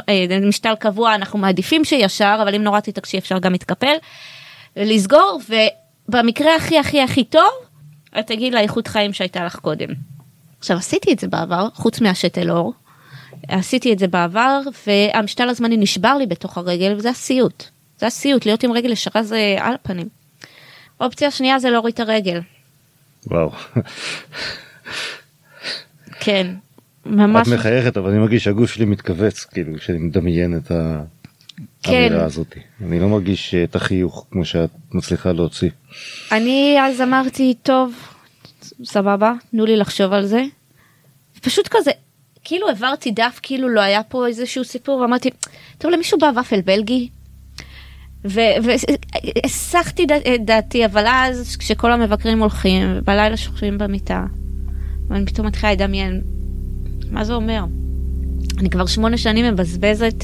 [0.09, 3.95] אה, משתל קבוע, אנחנו מעדיפים שישר, אבל אם נורא תתעקשי אפשר גם מתקפל,
[4.75, 5.39] לסגור,
[6.09, 7.51] ובמקרה הכי הכי הכי טוב,
[8.19, 9.87] את תגיד לאיכות חיים שהייתה לך קודם.
[10.59, 12.73] עכשיו עשיתי את זה בעבר, חוץ מהשתל אור.
[13.47, 17.63] עשיתי את זה בעבר והמשתל הזמני נשבר לי בתוך הרגל וזה הסיוט.
[17.97, 20.07] זה הסיוט, להיות עם רגל ישרה זה על הפנים.
[21.01, 22.41] אופציה שנייה זה להוריד את הרגל.
[23.27, 23.51] וואו.
[26.19, 26.47] כן,
[27.01, 27.47] את ממש.
[27.47, 31.03] מחייכת אבל אני מרגיש שהגוף שלי מתכווץ כאילו כשאני מדמיין את ה-
[31.83, 31.93] כן.
[31.93, 32.55] האמירה הזאת.
[32.85, 35.69] אני לא מרגיש אה, את החיוך כמו שאת מצליחה להוציא.
[36.31, 37.93] אני אז אמרתי טוב,
[38.83, 40.43] סבבה, תנו לי לחשוב על זה.
[41.41, 41.91] פשוט כזה,
[42.49, 45.29] כאילו העברתי דף כאילו לא היה פה איזשהו סיפור ואמרתי,
[45.77, 47.09] טוב למישהו בא ופל בלגי.
[48.25, 50.05] והסחתי
[50.39, 54.25] דעתי אבל אז כשכל המבקרים הולכים בלילה שוכבים במיטה.
[55.09, 56.21] ואני פתאום מתחילה לדמיין
[57.11, 57.63] מה זה אומר.
[58.59, 60.23] אני כבר שמונה שנים מבזבזת,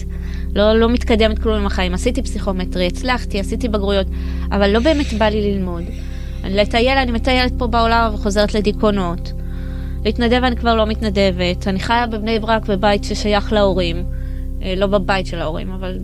[0.56, 1.94] לא, לא מתקדמת כלום עם החיים.
[1.94, 4.08] עשיתי פסיכומטרי, הצלחתי, עשיתי בגרויות,
[4.52, 5.84] אבל לא באמת בא לי ללמוד.
[6.44, 9.45] לטייל, אני מטיילת פה בעולם וחוזרת לדיכאונות.
[10.06, 11.68] להתנדב אני כבר לא מתנדבת.
[11.68, 14.06] אני חיה בבני ברק בבית ששייך להורים.
[14.62, 15.99] אה, לא בבית של ההורים, אבל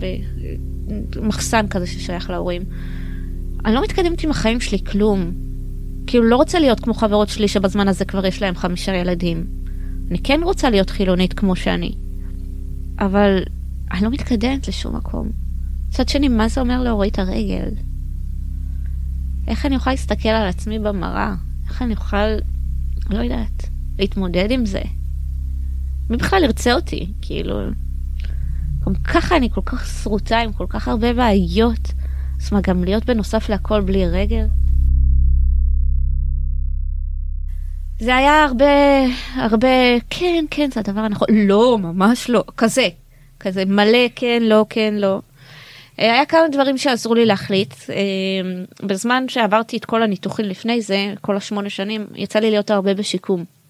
[1.10, 2.62] במחסן כזה ששייך להורים.
[3.66, 5.32] אני לא מתקדמת עם החיים שלי כלום.
[6.08, 9.46] כאילו לא רוצה להיות כמו חברות שלי שבזמן הזה כבר יש להם חמישה ילדים.
[10.10, 11.96] אני כן רוצה להיות חילונית כמו שאני.
[13.00, 13.44] אבל
[13.92, 15.30] אני לא מתקדמת לשום מקום.
[15.90, 17.70] מצד שני, מה זה אומר להוריד את הרגל?
[19.48, 21.34] איך אני אוכל להסתכל על עצמי במראה?
[21.70, 22.36] איך אני אוכל,
[23.10, 23.71] לא יודעת,
[24.02, 24.82] להתמודד עם זה?
[26.10, 27.08] מי בכלל ירצה אותי?
[27.22, 27.60] כאילו,
[28.86, 31.94] גם ככה אני כל כך שרוטה עם כל כך הרבה בעיות.
[32.42, 34.46] אז מה, גם להיות בנוסף להכל בלי רגל?
[38.00, 38.66] זה היה הרבה,
[39.36, 39.68] הרבה,
[40.10, 42.88] כן, כן, זה הדבר הנכון, לא, ממש לא, כזה,
[43.40, 45.22] כזה מלא, כן, לא, כן, לא.
[46.00, 47.74] אה, היה כמה דברים שעזרו לי להחליט.
[47.90, 52.94] אה, בזמן שעברתי את כל הניתוחים לפני זה, כל השמונה שנים, יצא לי להיות הרבה
[52.94, 53.61] בשיקום.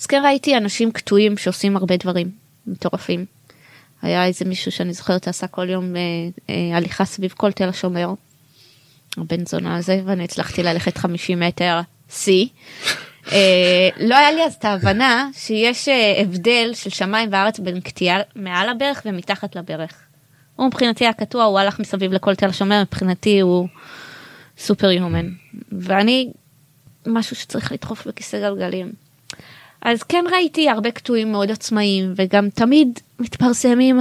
[0.00, 2.30] אז כן ראיתי אנשים קטועים שעושים הרבה דברים
[2.66, 3.24] מטורפים.
[4.02, 6.00] היה איזה מישהו שאני זוכרת עשה כל יום אה,
[6.50, 8.14] אה, הליכה סביב כל תל השומר,
[9.16, 11.80] הבן זונה הזה, ואני הצלחתי ללכת 50 מטר
[12.10, 12.46] שיא.
[13.32, 18.20] אה, לא היה לי אז את ההבנה שיש אה, הבדל של שמיים וארץ בין קטיעה
[18.36, 19.92] מעל הברך ומתחת לברך.
[20.56, 23.68] הוא מבחינתי היה קטוע, הוא הלך מסביב לכל תל השומר, מבחינתי הוא
[24.58, 25.28] סופר יומן.
[25.72, 26.32] ואני,
[27.06, 29.05] משהו שצריך לדחוף בכיסא גלגלים.
[29.82, 34.00] אז כן ראיתי הרבה קטועים מאוד עצמאיים, וגם תמיד מתפרסמים,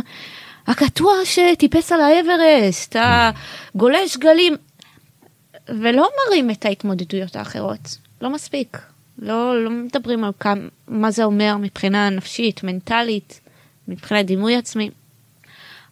[0.68, 4.56] הקטוע שטיפס על האברסט, הגולש גלים,
[5.70, 8.78] ולא מראים את ההתמודדויות האחרות, לא מספיק.
[9.20, 13.40] לא, לא מדברים על כמה, מה זה אומר מבחינה נפשית, מנטלית,
[13.88, 14.90] מבחינת דימוי עצמי.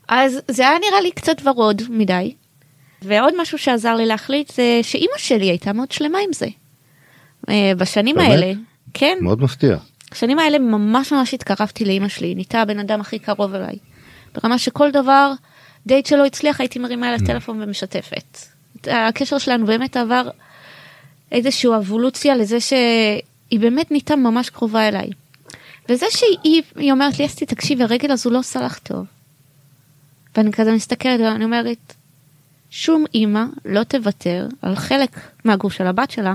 [0.08, 2.34] אז זה היה נראה לי קצת ורוד מדי.
[3.02, 6.48] ועוד משהו שעזר לי להחליט זה שאימא שלי הייתה מאוד שלמה עם זה.
[7.50, 8.30] אה, בשנים באמת?
[8.30, 8.54] האלה,
[8.94, 9.78] כן, מאוד מפתיע.
[10.12, 13.76] בשנים האלה ממש ממש התקרבתי לאימא שלי, היא נהייתה הבן אדם הכי קרוב אליי.
[14.34, 15.32] ברמה שכל דבר,
[15.88, 18.38] דייט שלא הצליח הייתי מרימה אליה טלפון ומשתפת.
[18.88, 20.30] הקשר שלנו באמת עבר
[21.32, 25.10] איזושהי אבולוציה לזה שהיא באמת נהייתה ממש קרובה אליי.
[25.90, 29.06] וזה שהיא היא אומרת לי אסתי תקשיבי הרגל הזו לא עושה לך טוב.
[30.38, 31.94] ואני כזה מסתכלת ואני אומרת
[32.70, 36.34] שום אימא לא תוותר על חלק מהגוף של הבת שלה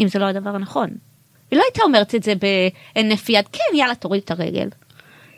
[0.00, 0.90] אם זה לא הדבר הנכון.
[1.50, 4.68] היא לא הייתה אומרת את זה בהינף יד כן יאללה תוריד את הרגל.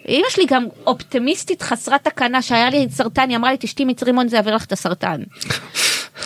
[0.09, 4.29] אמא שלי גם אופטימיסטית חסרת תקנה שהיה לי סרטן היא אמרה לי תשתי מיץ רימון
[4.29, 5.23] זה יעביר לך את הסרטן.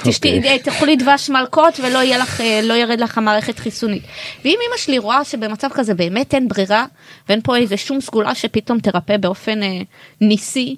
[0.04, 0.52] תשתי, אוקיי.
[0.52, 4.02] אה, תאכלי דבש מלקות ולא יהיה לך, אה, לא ירד לך המערכת חיסונית.
[4.44, 6.86] ואם אמא שלי רואה שבמצב כזה באמת אין ברירה,
[7.28, 9.80] ואין פה איזה שום סגולה שפתאום תרפא באופן אה,
[10.20, 10.76] ניסי,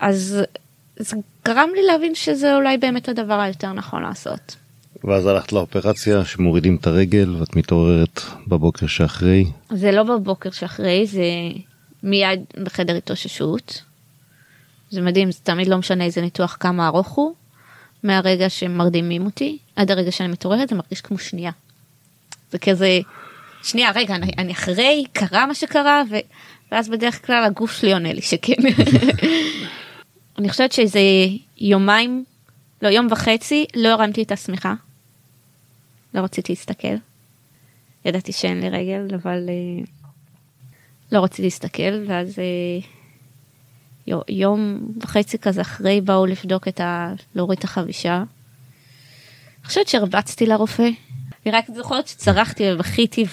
[0.00, 0.38] אז
[0.96, 4.56] זה גרם לי להבין שזה אולי באמת הדבר היותר נכון לעשות.
[5.04, 9.44] ואז הלכת לאופרציה שמורידים את הרגל ואת מתעוררת בבוקר שאחרי.
[9.70, 11.22] זה לא בבוקר שאחרי, זה
[12.02, 13.82] מיד בחדר התאוששות.
[14.90, 17.34] זה מדהים, זה תמיד לא משנה איזה ניתוח כמה ארוך הוא.
[18.02, 21.50] מהרגע שמרדימים אותי עד הרגע שאני מתעוררת זה מרגיש כמו שנייה.
[22.50, 23.00] זה כזה
[23.62, 26.02] שנייה רגע אני, אני אחרי קרה מה שקרה
[26.72, 28.52] ואז בדרך כלל הגוף שלי עונה לי שכן.
[30.38, 31.00] אני חושבת שזה
[31.58, 32.24] יומיים,
[32.82, 34.74] לא יום וחצי, לא הרמתי את השמיכה.
[36.14, 36.94] לא רציתי להסתכל.
[38.04, 39.84] ידעתי שאין לי רגל, אבל אה,
[41.12, 42.44] לא רציתי להסתכל, ואז אה,
[44.06, 47.12] יו- יום וחצי כזה אחרי באו לבדוק את ה...
[47.34, 48.16] להוריד את החבישה.
[48.16, 50.88] אני חושבת שהרבצתי לרופא.
[51.46, 53.24] אני רק זוכרת שצרחתי ובכיתי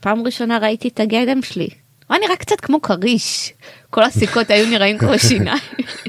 [0.00, 1.68] ופעם ראשונה ראיתי את הגדם שלי.
[2.06, 3.52] הוא היה נראה קצת כמו כריש.
[3.90, 5.58] כל הסיכות היו נראים כמו שיניים.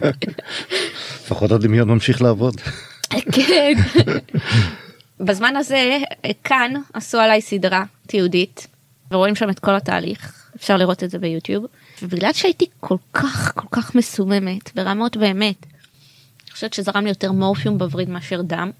[1.25, 2.55] לפחות הדמיון ממשיך לעבוד.
[3.35, 3.73] כן.
[5.19, 5.97] בזמן הזה
[6.43, 8.67] כאן עשו עליי סדרה תיעודית
[9.11, 11.65] ורואים שם את כל התהליך אפשר לראות את זה ביוטיוב
[12.01, 15.65] ובגלל שהייתי כל כך כל כך מסוממת ברמות באמת.
[16.43, 18.71] אני חושבת שזרם לי יותר מורפיום בווריד מאשר דם.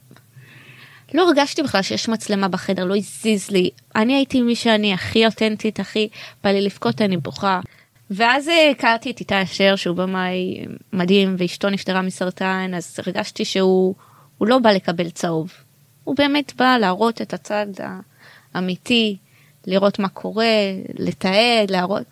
[1.14, 5.80] לא הרגשתי בכלל שיש מצלמה בחדר לא הזיז לי אני הייתי מי שאני הכי אותנטית
[5.80, 6.10] הכי
[6.44, 7.60] בא לי לבכות אני בוכה.
[8.12, 13.96] ואז אה, הכרתי את איתי אשר שהוא במאי מדהים ואשתו נפטרה מסרטן אז הרגשתי שהוא
[14.38, 15.65] הוא לא בא לקבל צהוב.
[16.06, 17.66] הוא באמת בא להראות את הצד
[18.54, 19.18] האמיתי,
[19.68, 20.46] לראות מה קורה,
[21.00, 22.04] לתעד, להראות.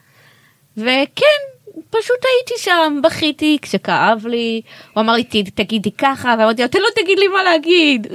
[0.77, 1.41] וכן,
[1.89, 4.61] פשוט הייתי שם, בכיתי כשכאב לי,
[4.93, 8.07] הוא אמר לי "ת- תגידי ככה, ואמרתי לו אתה לא תגיד לי מה להגיד.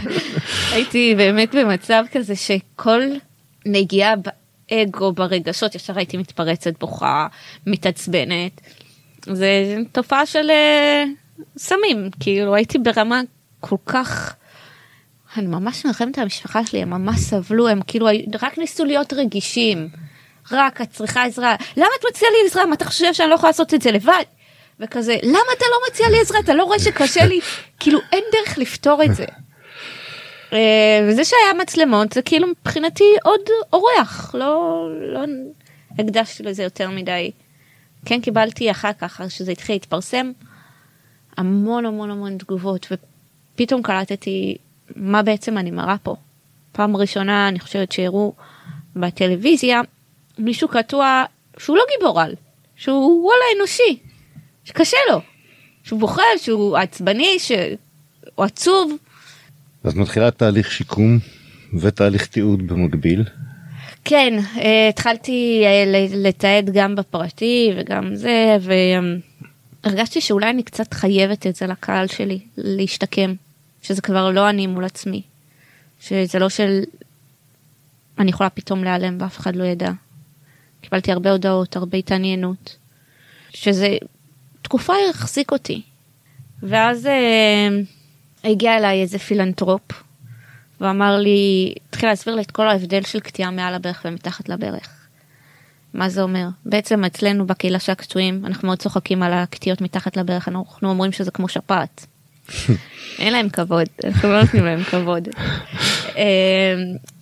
[0.72, 3.02] הייתי באמת במצב כזה שכל
[3.66, 4.14] נגיעה
[4.70, 7.26] באגו, ברגשות, ישר הייתי מתפרצת, בוכה,
[7.66, 8.60] מתעצבנת.
[9.32, 9.48] זה
[9.92, 11.04] תופעה של אה,
[11.58, 13.20] סמים, כאילו הייתי ברמה
[13.60, 14.36] כל כך...
[15.38, 18.06] אני ממש מרחמת על המשפחה שלי, הם ממש סבלו, הם כאילו
[18.42, 19.88] רק ניסו להיות רגישים.
[20.52, 22.66] רק את צריכה עזרה, למה את מציעה לי עזרה?
[22.66, 24.22] מה אתה חושב שאני לא יכולה לעשות את זה לבד?
[24.80, 26.40] וכזה, למה אתה לא מציע לי עזרה?
[26.40, 27.40] אתה לא רואה שקשה לי?
[27.80, 29.24] כאילו אין דרך לפתור את זה.
[30.52, 33.40] אה, וזה שהיה מצלמות זה כאילו מבחינתי עוד
[33.72, 35.20] אורח, לא, לא
[35.98, 37.30] הקדשתי לזה יותר מדי.
[38.04, 40.32] כן קיבלתי אחר כך, שזה התחיל להתפרסם,
[41.36, 44.56] המון המון המון תגובות, ופתאום קלטתי
[44.96, 46.16] מה בעצם אני מראה פה.
[46.72, 48.32] פעם ראשונה אני חושבת שהראו
[48.96, 49.80] בטלוויזיה
[50.38, 51.24] מישהו קטוע
[51.58, 52.34] שהוא לא גיבור על,
[52.76, 53.98] שהוא וואלה אנושי,
[54.64, 55.20] שקשה לו,
[55.82, 58.92] שהוא בוכה, שהוא עצבני, שהוא עצוב.
[59.84, 61.18] אז מתחילה תהליך שיקום
[61.80, 63.24] ותהליך תיעוד במקביל.
[64.04, 68.56] כן, אה, התחלתי אה, לתעד גם בפרטי וגם זה,
[69.84, 73.34] והרגשתי שאולי אני קצת חייבת את זה לקהל שלי, להשתקם,
[73.82, 75.22] שזה כבר לא אני מול עצמי,
[76.00, 76.82] שזה לא של
[78.18, 79.90] אני יכולה פתאום להיעלם ואף אחד לא ידע.
[80.80, 82.76] קיבלתי הרבה הודעות, הרבה התעניינות,
[83.50, 83.96] שזה
[84.62, 85.82] תקופה החזיק אותי.
[86.62, 87.68] ואז אה,
[88.44, 89.82] הגיע אליי איזה פילנטרופ,
[90.80, 95.08] ואמר לי, התחיל להסביר לי את כל ההבדל של קטיעה מעל הברך ומתחת לברך.
[95.94, 96.48] מה זה אומר?
[96.64, 101.30] בעצם אצלנו בקהילה של הקטועים, אנחנו מאוד צוחקים על הקטיעות מתחת לברך, אנחנו אומרים שזה
[101.30, 102.06] כמו שפעת.
[103.18, 105.28] אין להם כבוד, אנחנו לא נותנים להם כבוד.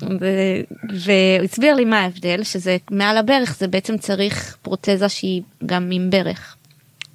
[0.03, 0.61] ו-
[0.91, 6.11] והוא הסביר לי מה ההבדל, שזה מעל הברך זה בעצם צריך פרוטזה שהיא גם עם
[6.11, 6.57] ברך.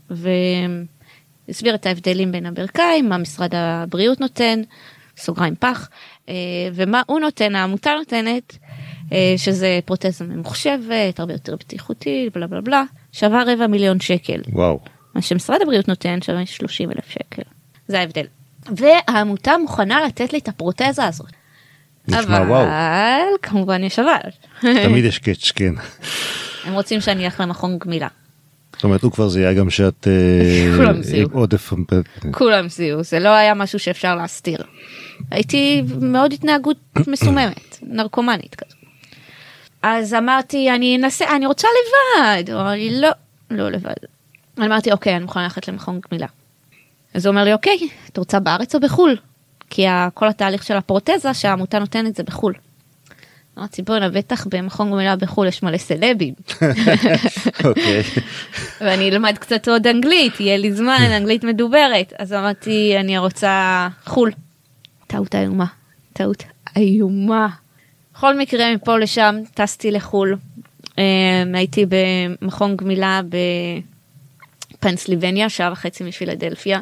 [0.10, 4.62] והסביר את ההבדלים בין הברכיים, מה משרד הבריאות נותן,
[5.18, 5.90] סוגריים פח,
[6.30, 6.34] אה,
[6.74, 8.58] ומה הוא נותן, העמותה נותנת,
[9.12, 14.42] אה, שזה פרוטזה ממוחשבת, הרבה יותר בטיחותית, בלה בלה בלה, שווה רבע מיליון שקל.
[14.54, 14.80] וואו.
[15.16, 17.44] מה שמשרד הבריאות נותן שווה 30 אלף שקל.
[17.90, 18.26] זה ההבדל.
[18.76, 21.30] והעמותה מוכנה לתת לי את הפרוטזה הזאת.
[22.08, 22.68] נשמע אבל וואו.
[23.42, 24.30] כמובן יש אבל.
[24.62, 25.74] תמיד יש קאץ', כן.
[26.66, 28.08] הם רוצים שאני אלך למכון גמילה.
[28.74, 31.30] זאת אומרת הוא כבר זיהה גם שאת אה, כולם זיהו.
[31.30, 31.74] עם עודף.
[32.32, 34.64] כולם זיהו, זה לא היה משהו שאפשר להסתיר.
[35.32, 36.78] הייתי מאוד התנהגות
[37.12, 38.80] מסוממת, נרקומנית כזאת.
[39.84, 42.50] אז אמרתי, אני אנסה, אני רוצה לבד.
[42.54, 43.10] אמר לי, לא,
[43.52, 43.94] לא לבד.
[44.60, 46.28] אמרתי, אוקיי, אני מוכנה ללכת למכון גמילה.
[47.14, 47.80] אז הוא אומר לי, אוקיי,
[48.10, 49.18] את רוצה בארץ או בחו"ל?
[49.70, 52.54] כי כל התהליך של הפרוטזה שהעמותה נותנת זה בחו"ל.
[53.60, 56.34] אמרתי, בואנה, בטח במכון גמילה בחו"ל יש מלא סלבים.
[57.66, 58.04] אוקיי.
[58.82, 62.14] ואני אלמד קצת עוד אנגלית, יהיה לי זמן, אנגלית מדוברת.
[62.20, 64.32] אז אמרתי, אני רוצה חו"ל.
[65.08, 65.66] טעות איומה,
[66.14, 66.44] טעות
[66.76, 67.48] איומה.
[68.14, 70.38] בכל מקרה, מפה לשם טסתי לחו"ל.
[71.00, 71.04] אה,
[71.54, 73.22] הייתי במכון גמילה
[74.80, 76.82] בפנסילבניה, שעה וחצי מפילדלפיה.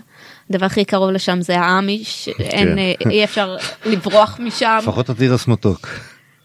[0.49, 4.79] הדבר הכי קרוב לשם זה האמיש, אין, אה, אי אפשר לברוח משם.
[4.81, 5.87] לפחות התירס מתוק.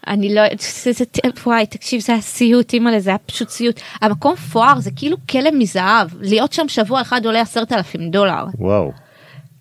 [0.07, 0.41] אני לא,
[0.83, 1.05] זה, זה,
[1.45, 3.79] וואי, תקשיב, זה היה סיוט, אימא'לה, זה היה פשוט סיוט.
[4.01, 6.07] המקום פואר, זה כאילו כלא מזהב.
[6.19, 8.45] להיות שם שבוע אחד עולה עשרת אלפים דולר.
[8.59, 8.91] וואו.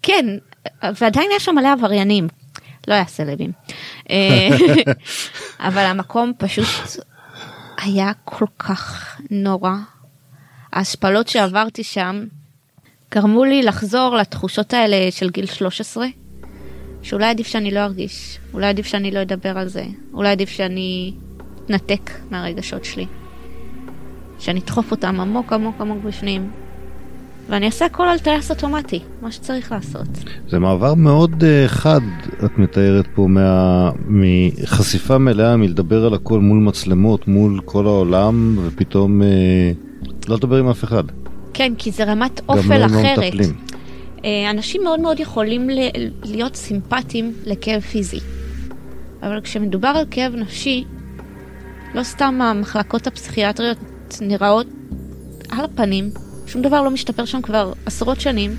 [0.03, 0.27] כן,
[1.01, 2.29] ועדיין יש שם מלא עבריינים.
[2.89, 3.53] לא היה סלבים.
[4.11, 4.49] אה,
[5.69, 6.67] אבל המקום פשוט
[7.79, 9.75] היה כל כך נורא.
[10.73, 12.25] ההשפלות שעברתי שם
[13.15, 16.07] גרמו לי לחזור לתחושות האלה של גיל 13,
[17.03, 19.85] שאולי עדיף שאני לא ארגיש, אולי עדיף שאני לא אדבר על זה,
[20.15, 21.13] אולי עדיף שאני
[21.65, 23.07] אתנתק מהרגשות שלי.
[24.39, 26.51] שאני אדחוף אותם עמוק עמוק עמוק בפנים,
[27.49, 30.09] ואני אעשה הכל על טייס אוטומטי, מה שצריך לעשות.
[30.49, 32.01] זה מעבר מאוד uh, חד,
[32.45, 33.91] את מתארת פה, מה...
[34.09, 39.25] מחשיפה מלאה מלדבר על הכל מול מצלמות, מול כל העולם, ופתאום uh,
[40.29, 41.05] לא לדבר עם אף אחד.
[41.55, 43.19] כן, כי זה רמת גם אופל לא אחרת.
[43.19, 43.57] מטפלים.
[44.25, 45.69] אה, אנשים מאוד מאוד יכולים
[46.23, 48.21] להיות סימפטיים לכאב פיזי.
[49.23, 50.85] אבל כשמדובר על כאב נפשי,
[51.95, 53.79] לא סתם המחלקות הפסיכיאטריות
[54.21, 54.67] נראות
[55.51, 56.11] על הפנים,
[56.47, 58.51] שום דבר לא משתפר שם כבר עשרות שנים,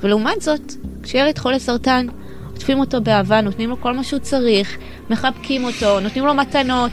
[0.00, 0.72] ולעומת זאת,
[1.02, 2.06] כשילד חולה סרטן,
[2.52, 4.78] עוטפים אותו באהבה, נותנים לו כל מה שהוא צריך,
[5.10, 6.90] מחבקים אותו, נותנים לו מתנות,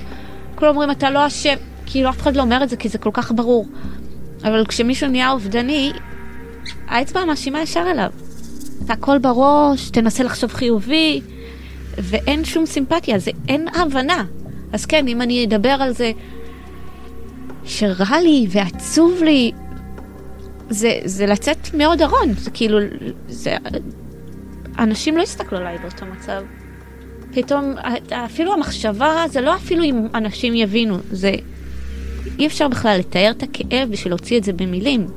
[0.55, 3.09] כולם אומרים אתה לא אשם, כאילו אף אחד לא אומר את זה כי זה כל
[3.13, 3.67] כך ברור.
[4.45, 5.91] אבל כשמישהו נהיה אובדני,
[6.87, 8.09] האצבע המאשימה ישר אליו.
[8.89, 11.21] הכל בראש, תנסה לחשוב חיובי,
[11.97, 14.25] ואין שום סימפתיה, זה אין הבנה.
[14.73, 16.11] אז כן, אם אני אדבר על זה
[17.65, 19.51] שרע לי ועצוב לי,
[20.69, 22.79] זה, זה לצאת מאוד ארון, זה כאילו,
[23.27, 23.55] זה...
[24.79, 26.41] אנשים לא יסתכלו עליי באותו מצב.
[27.31, 27.73] פתאום,
[28.11, 31.31] אפילו המחשבה, זה לא אפילו אם אנשים יבינו, זה...
[32.39, 35.07] אי אפשר בכלל לתאר את הכאב בשביל להוציא את זה במילים.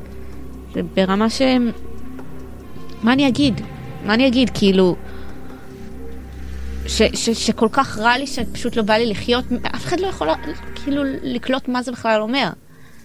[0.75, 1.43] זה ברמה ש...
[3.03, 3.61] מה אני אגיד?
[4.05, 4.51] מה אני אגיד?
[4.55, 4.97] כאילו...
[6.87, 9.45] ש, ש, שכל כך רע לי שפשוט לא בא לי לחיות,
[9.75, 10.29] אף אחד לא יכול
[10.75, 12.49] כאילו לקלוט מה זה בכלל אומר.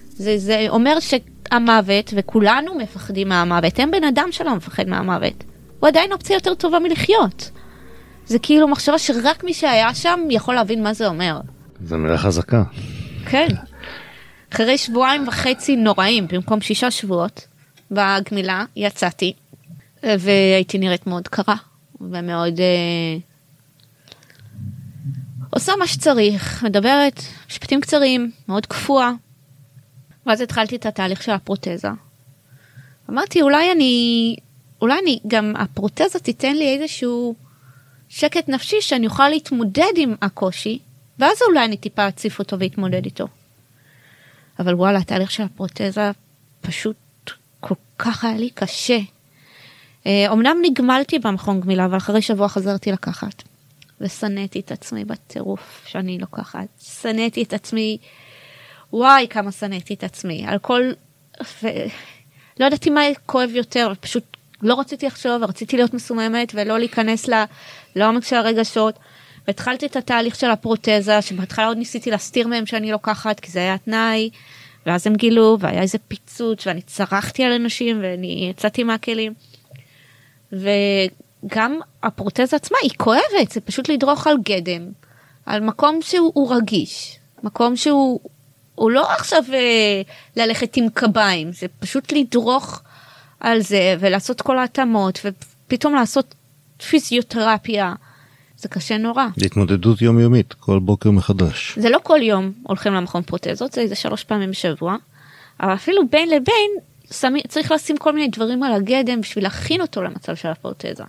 [0.09, 5.43] זה, זה אומר שהמוות, וכולנו מפחדים מהמוות, אין בן אדם שלא מפחד מהמוות.
[5.80, 7.51] הוא עדיין אופציה יותר טובה מלחיות.
[8.26, 11.39] זה כאילו מחשבה שרק מי שהיה שם יכול להבין מה זה אומר.
[11.86, 12.64] זו מילה חזקה.
[13.26, 13.47] כן.
[14.54, 17.47] אחרי שבועיים וחצי נוראים, במקום שישה שבועות,
[17.91, 19.34] בגמילה יצאתי,
[20.04, 21.56] והייתי נראית מאוד קרה,
[22.01, 23.18] ומאוד אה,
[25.49, 29.12] עושה מה שצריך, מדברת משפטים קצרים, מאוד קפואה.
[30.26, 31.89] ואז התחלתי את התהליך של הפרוטזה.
[33.10, 34.36] אמרתי, אולי אני,
[34.82, 37.36] אולי אני, גם הפרוטזה תיתן לי איזשהו
[38.10, 40.80] שקט נפשי שאני אוכל להתמודד עם הקושי,
[41.20, 43.28] ואז אולי אני טיפה אציף אותו ואתמודד איתו.
[44.60, 46.12] אבל וואלה, התהליך של הפרוטזה
[46.62, 46.95] פשוט
[47.60, 48.99] כל כך היה לי קשה.
[50.06, 53.43] אומנם נגמלתי במכון גמילה, אבל אחרי שבוע חזרתי לקחת.
[54.01, 56.68] ושנאתי את עצמי בטירוף שאני לוקחת.
[56.80, 57.97] שנאתי את עצמי,
[58.93, 60.45] וואי, כמה שנאתי את עצמי.
[60.47, 60.91] על כל...
[61.64, 61.68] ו...
[62.60, 64.24] לא ידעתי מה כואב יותר, פשוט
[64.62, 67.43] לא רציתי לחשוב, ורציתי להיות מסוממת ולא להיכנס ל...
[67.95, 68.99] לעומק של הרגשות.
[69.48, 73.78] והתחלתי את התהליך של הפרוטזה, שבהתחלה עוד ניסיתי להסתיר מהם שאני לוקחת, כי זה היה
[73.78, 74.30] תנאי,
[74.86, 79.34] ואז הם גילו, והיה איזה פיצוץ, ואני צרחתי על אנשים, ואני יצאתי מהכלים.
[80.52, 84.91] וגם הפרוטזה עצמה היא כואבת, זה פשוט לדרוך על גדם,
[85.46, 88.20] על מקום שהוא רגיש, מקום שהוא
[88.76, 90.02] הוא לא עכשיו אה,
[90.36, 92.82] ללכת עם קביים, זה פשוט לדרוך
[93.39, 96.36] על זה ולעשות כל ההתאמות, ופתאום לעשות
[96.89, 97.94] פיזיותרפיה.
[98.64, 99.26] זה קשה נורא.
[99.38, 101.80] זה התמודדות יומיומית, כל בוקר מחדש.
[101.80, 104.95] זה לא כל יום הולכים למכון פרוטזות, זה איזה שלוש פעמים בשבוע,
[105.59, 106.72] אבל אפילו בין לבין
[107.11, 111.03] שמי, צריך לשים כל מיני דברים על הגדם בשביל להכין אותו למצב של הפרוטזה.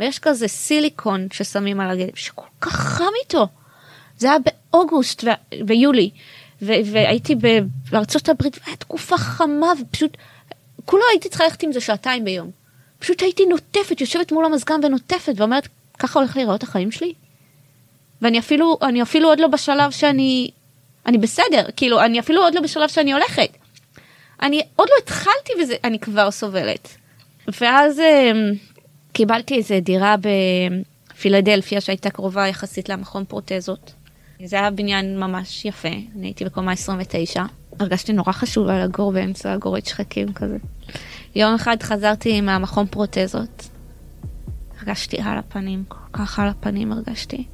[0.00, 3.48] ויש כזה סיליקון ששמים על הגדם, שכל כך חם איתו.
[4.18, 4.38] זה היה
[4.70, 5.24] באוגוסט
[5.66, 6.10] ויולי,
[6.62, 7.34] והייתי
[7.90, 10.16] בארצות הברית, והייתה תקופה חמה, ופשוט,
[10.84, 12.50] כולו הייתי צריכה ללכת עם זה שעתיים ביום.
[12.98, 15.68] פשוט הייתי נוטפת, יושבת מול המזגן ונוטפת, ואומרת,
[16.00, 17.14] ככה הולך להיראות החיים שלי?
[18.22, 20.50] ואני אפילו, אני אפילו עוד לא בשלב שאני,
[21.06, 23.48] אני בסדר, כאילו, אני אפילו עוד לא בשלב שאני הולכת.
[24.42, 26.88] אני עוד לא התחלתי וזה, אני כבר סובלת.
[27.60, 28.32] ואז אה,
[29.12, 30.14] קיבלתי איזה דירה
[31.14, 33.92] בפילדלפיה שהייתה קרובה יחסית למכון פרוטזות.
[34.44, 37.42] זה היה בניין ממש יפה, אני הייתי בקומה 29.
[37.80, 40.56] הרגשתי נורא חשובה לגור באמצע גורד שחקים כזה.
[41.34, 43.68] יום אחד חזרתי מהמכון פרוטזות,
[44.80, 47.44] הרגשתי על הפנים, כל כך על הפנים הרגשתי.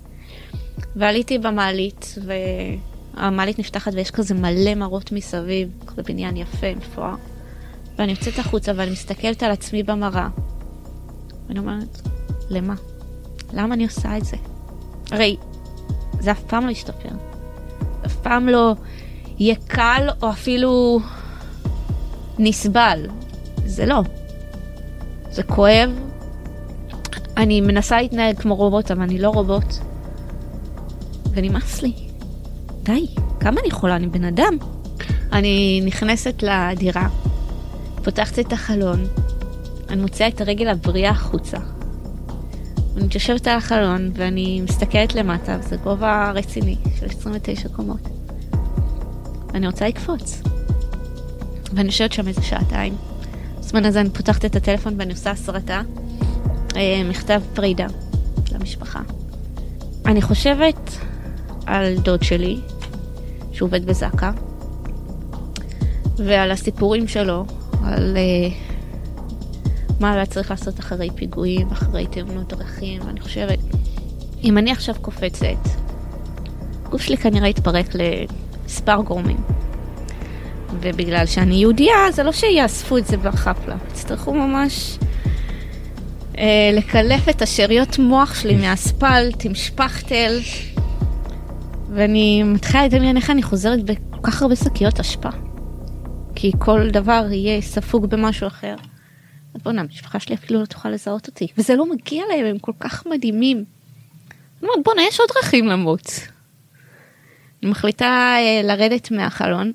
[0.96, 2.14] ועליתי במעלית,
[3.16, 7.14] והמעלית נפתחת ויש כזה מלא מראות מסביב, כזה בניין יפה, מפואר.
[7.98, 10.28] ואני יוצאת החוצה ואני מסתכלת על עצמי במראה.
[11.48, 12.08] ואני אומרת,
[12.50, 12.74] למה?
[13.52, 14.36] למה אני עושה את זה?
[15.10, 15.36] הרי
[16.20, 17.08] זה אף פעם לא ישתפר.
[18.06, 18.74] אף פעם לא
[19.38, 21.00] יהיה קל או אפילו
[22.38, 23.06] נסבל.
[23.64, 24.02] זה לא.
[25.30, 25.90] זה כואב.
[27.36, 29.74] אני מנסה להתנהג כמו רובוט, אבל אני לא רובוט.
[31.30, 31.92] ונמאס לי.
[32.82, 33.06] די.
[33.40, 33.96] כמה אני יכולה?
[33.96, 34.56] אני בן אדם.
[35.32, 37.08] אני נכנסת לדירה,
[38.04, 39.06] פותחת את החלון,
[39.88, 41.56] אני מוציאה את הרגל הבריאה החוצה.
[42.96, 48.00] אני מתיישבת על החלון ואני מסתכלת למטה, וזה גובה רציני של 29 קומות.
[49.52, 50.42] ואני רוצה לקפוץ.
[51.72, 52.96] ואני יושבת שם איזה שעתיים.
[53.58, 55.82] בזמן הזה אני פותחת את הטלפון ואני עושה הסרטה,
[57.04, 57.86] מכתב פרידה
[58.52, 59.00] למשפחה.
[60.06, 60.90] אני חושבת
[61.66, 62.60] על דוד שלי,
[63.52, 64.30] שעובד בזק"א,
[66.16, 67.44] ועל הסיפורים שלו,
[67.84, 68.54] על uh,
[70.00, 73.58] מה היה צריך לעשות אחרי פיגועים, אחרי תאונות דרכים, ואני חושבת,
[74.44, 75.46] אם אני עכשיו קופצת,
[76.84, 79.36] הגוף שלי כנראה יתפרק למספר גורמים.
[80.80, 85.05] ובגלל שאני יהודייה, זה לא שיאספו את זה בחפלה, יצטרכו ממש אה,
[86.72, 90.38] לקלף את השאריות מוח שלי מהאספלט עם שפכטל,
[91.94, 95.28] ואני מתחילה לדמיין איך אני חוזרת בכל כך הרבה שקיות אשפה.
[96.34, 98.76] כי כל דבר יהיה ספוג במשהו אחר.
[99.54, 102.72] אז בוא'נה, המשפחה שלי אפילו לא תוכל לזהות אותי, וזה לא מגיע להם, הם כל
[102.80, 103.56] כך מדהימים.
[103.56, 106.06] אני אומרת, בוא'נה, יש עוד דרכים למות.
[107.62, 109.72] אני מחליטה אה, לרדת מהחלון,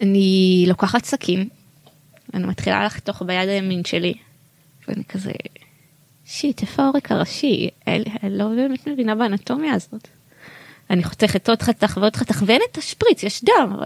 [0.00, 1.48] אני לוקחת סכין,
[2.34, 4.14] אני מתחילה לחתוך ביד הימין שלי,
[4.88, 5.32] ואני כזה,
[6.26, 7.68] שיט, איפה העורק הראשי?
[7.86, 10.08] אני לא באמת מבינה באנטומיה הזאת.
[10.90, 13.76] אני חותכת עוד חתך ועוד חתך, ואין את השפריץ, יש דם.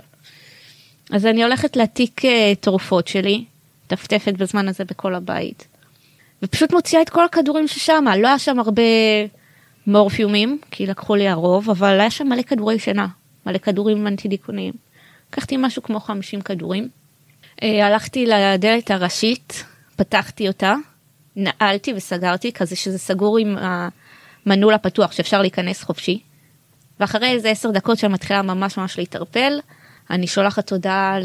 [1.11, 2.29] אז אני הולכת להעתיק uh,
[2.61, 3.45] תרופות שלי,
[3.87, 5.67] טפטפת בזמן הזה בכל הבית,
[6.43, 8.83] ופשוט מוציאה את כל הכדורים ששם, לא היה שם הרבה
[9.87, 13.07] מורפיומים, כי לקחו לי הרוב, אבל היה שם מלא כדורי שינה,
[13.47, 14.73] מלא כדורים אנטי דיכאוניים.
[15.31, 16.89] לקחתי משהו כמו 50 כדורים.
[17.61, 19.65] Uh, הלכתי לדלת הראשית,
[19.97, 20.75] פתחתי אותה,
[21.37, 23.57] נעלתי וסגרתי, כזה שזה סגור עם
[24.47, 26.21] המנעול הפתוח שאפשר להיכנס חופשי.
[27.01, 29.61] ואחרי איזה עשר דקות שאני מתחילה ממש ממש להתערפל,
[30.11, 31.17] אני שולחת הודעה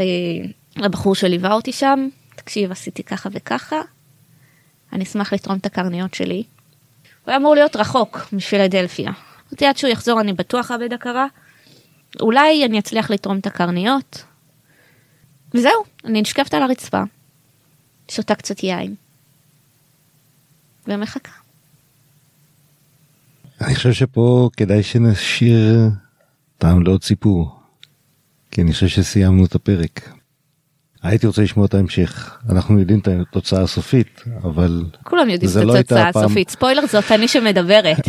[0.77, 3.81] לבחור שליווה אותי שם, תקשיב עשיתי ככה וככה,
[4.93, 6.43] אני אשמח לתרום את הקרניות שלי.
[7.25, 9.11] הוא היה אמור להיות רחוק מפילדלפיה.
[9.49, 11.27] אמרתי עד שהוא יחזור אני בטוח אאבד הכרה,
[12.19, 14.23] אולי אני אצליח לתרום את הקרניות.
[15.53, 17.01] וזהו, אני נשכבת על הרצפה,
[18.11, 18.95] שותה קצת יין,
[20.87, 21.31] ומחכה.
[23.61, 25.89] אני חושב שפה כדאי שנשאיר
[26.57, 27.61] טעם לעוד סיפור.
[28.51, 30.09] כי אני חושב שסיימנו את הפרק.
[31.03, 32.37] הייתי רוצה לשמוע את ההמשך.
[32.49, 36.49] אנחנו יודעים את התוצאה הסופית, אבל כולם יודעים את לא התוצאה הסופית.
[36.49, 38.07] ספוילר זאת אני שמדברת.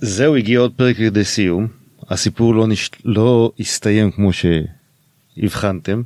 [0.00, 1.66] זהו, הגיע עוד פרק לידי סיום.
[2.10, 2.90] הסיפור לא, נש...
[3.04, 6.02] לא הסתיים כמו שהבחנתם,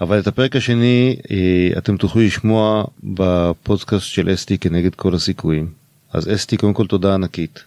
[0.00, 5.70] אבל את הפרק השני אה, אתם תוכלו לשמוע בפודקאסט של אסתי כנגד כל הסיכויים.
[6.12, 7.64] אז אסתי, קודם כל תודה ענקית.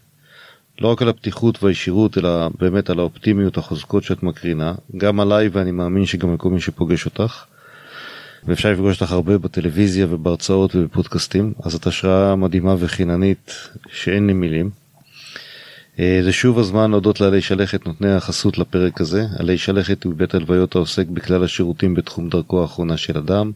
[0.82, 5.72] לא רק על הפתיחות והישירות, אלא באמת על האופטימיות החוזקות שאת מקרינה, גם עליי ואני
[5.72, 7.46] מאמין שגם לכל מי שפוגש אותך.
[8.44, 14.87] ואפשר לפגוש אותך הרבה בטלוויזיה ובהרצאות ובפודקאסטים, אז את השראה מדהימה וחיננית שאין לי מילים.
[16.00, 19.26] אה, זה שוב הזמן להודות לעלי שלכת נותני החסות לפרק הזה.
[19.40, 23.52] עלי שלכת הוא בית הלוויות העוסק בכלל השירותים בתחום דרכו האחרונה של אדם.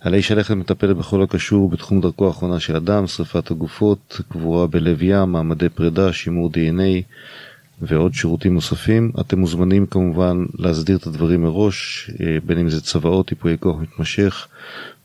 [0.00, 5.32] עלי שלכת מטפלת בכל הקשור בתחום דרכו האחרונה של אדם, שרפת הגופות, קבורה בלב ים,
[5.32, 7.02] מעמדי פרידה, שימור DNA
[7.82, 9.12] ועוד שירותים נוספים.
[9.20, 14.46] אתם מוזמנים כמובן להסדיר את הדברים מראש, אה, בין אם זה צוואות, טיפויי כוח מתמשך,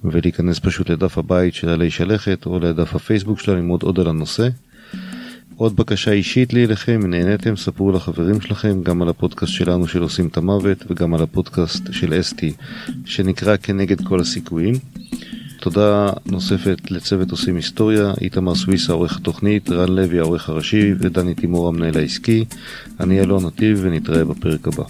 [0.03, 4.47] ולהיכנס פשוט לדף הבית של עלי שלכת או לדף הפייסבוק שלנו ללמוד עוד על הנושא.
[5.60, 10.28] עוד בקשה אישית לי אליכם, נהניתם, ספרו לחברים שלכם גם על הפודקאסט שלנו של עושים
[10.28, 12.53] את המוות וגם על הפודקאסט של אסתי
[13.05, 14.74] שנקרא כנגד כל הסיכויים.
[15.60, 21.68] תודה נוספת לצוות עושים היסטוריה, איתמר סוויסה עורך התוכנית, רן לוי העורך הראשי ודני תימור
[21.68, 22.45] המנהל העסקי.
[22.99, 24.84] אני אלון נתיב ונתראה בפרק הבא.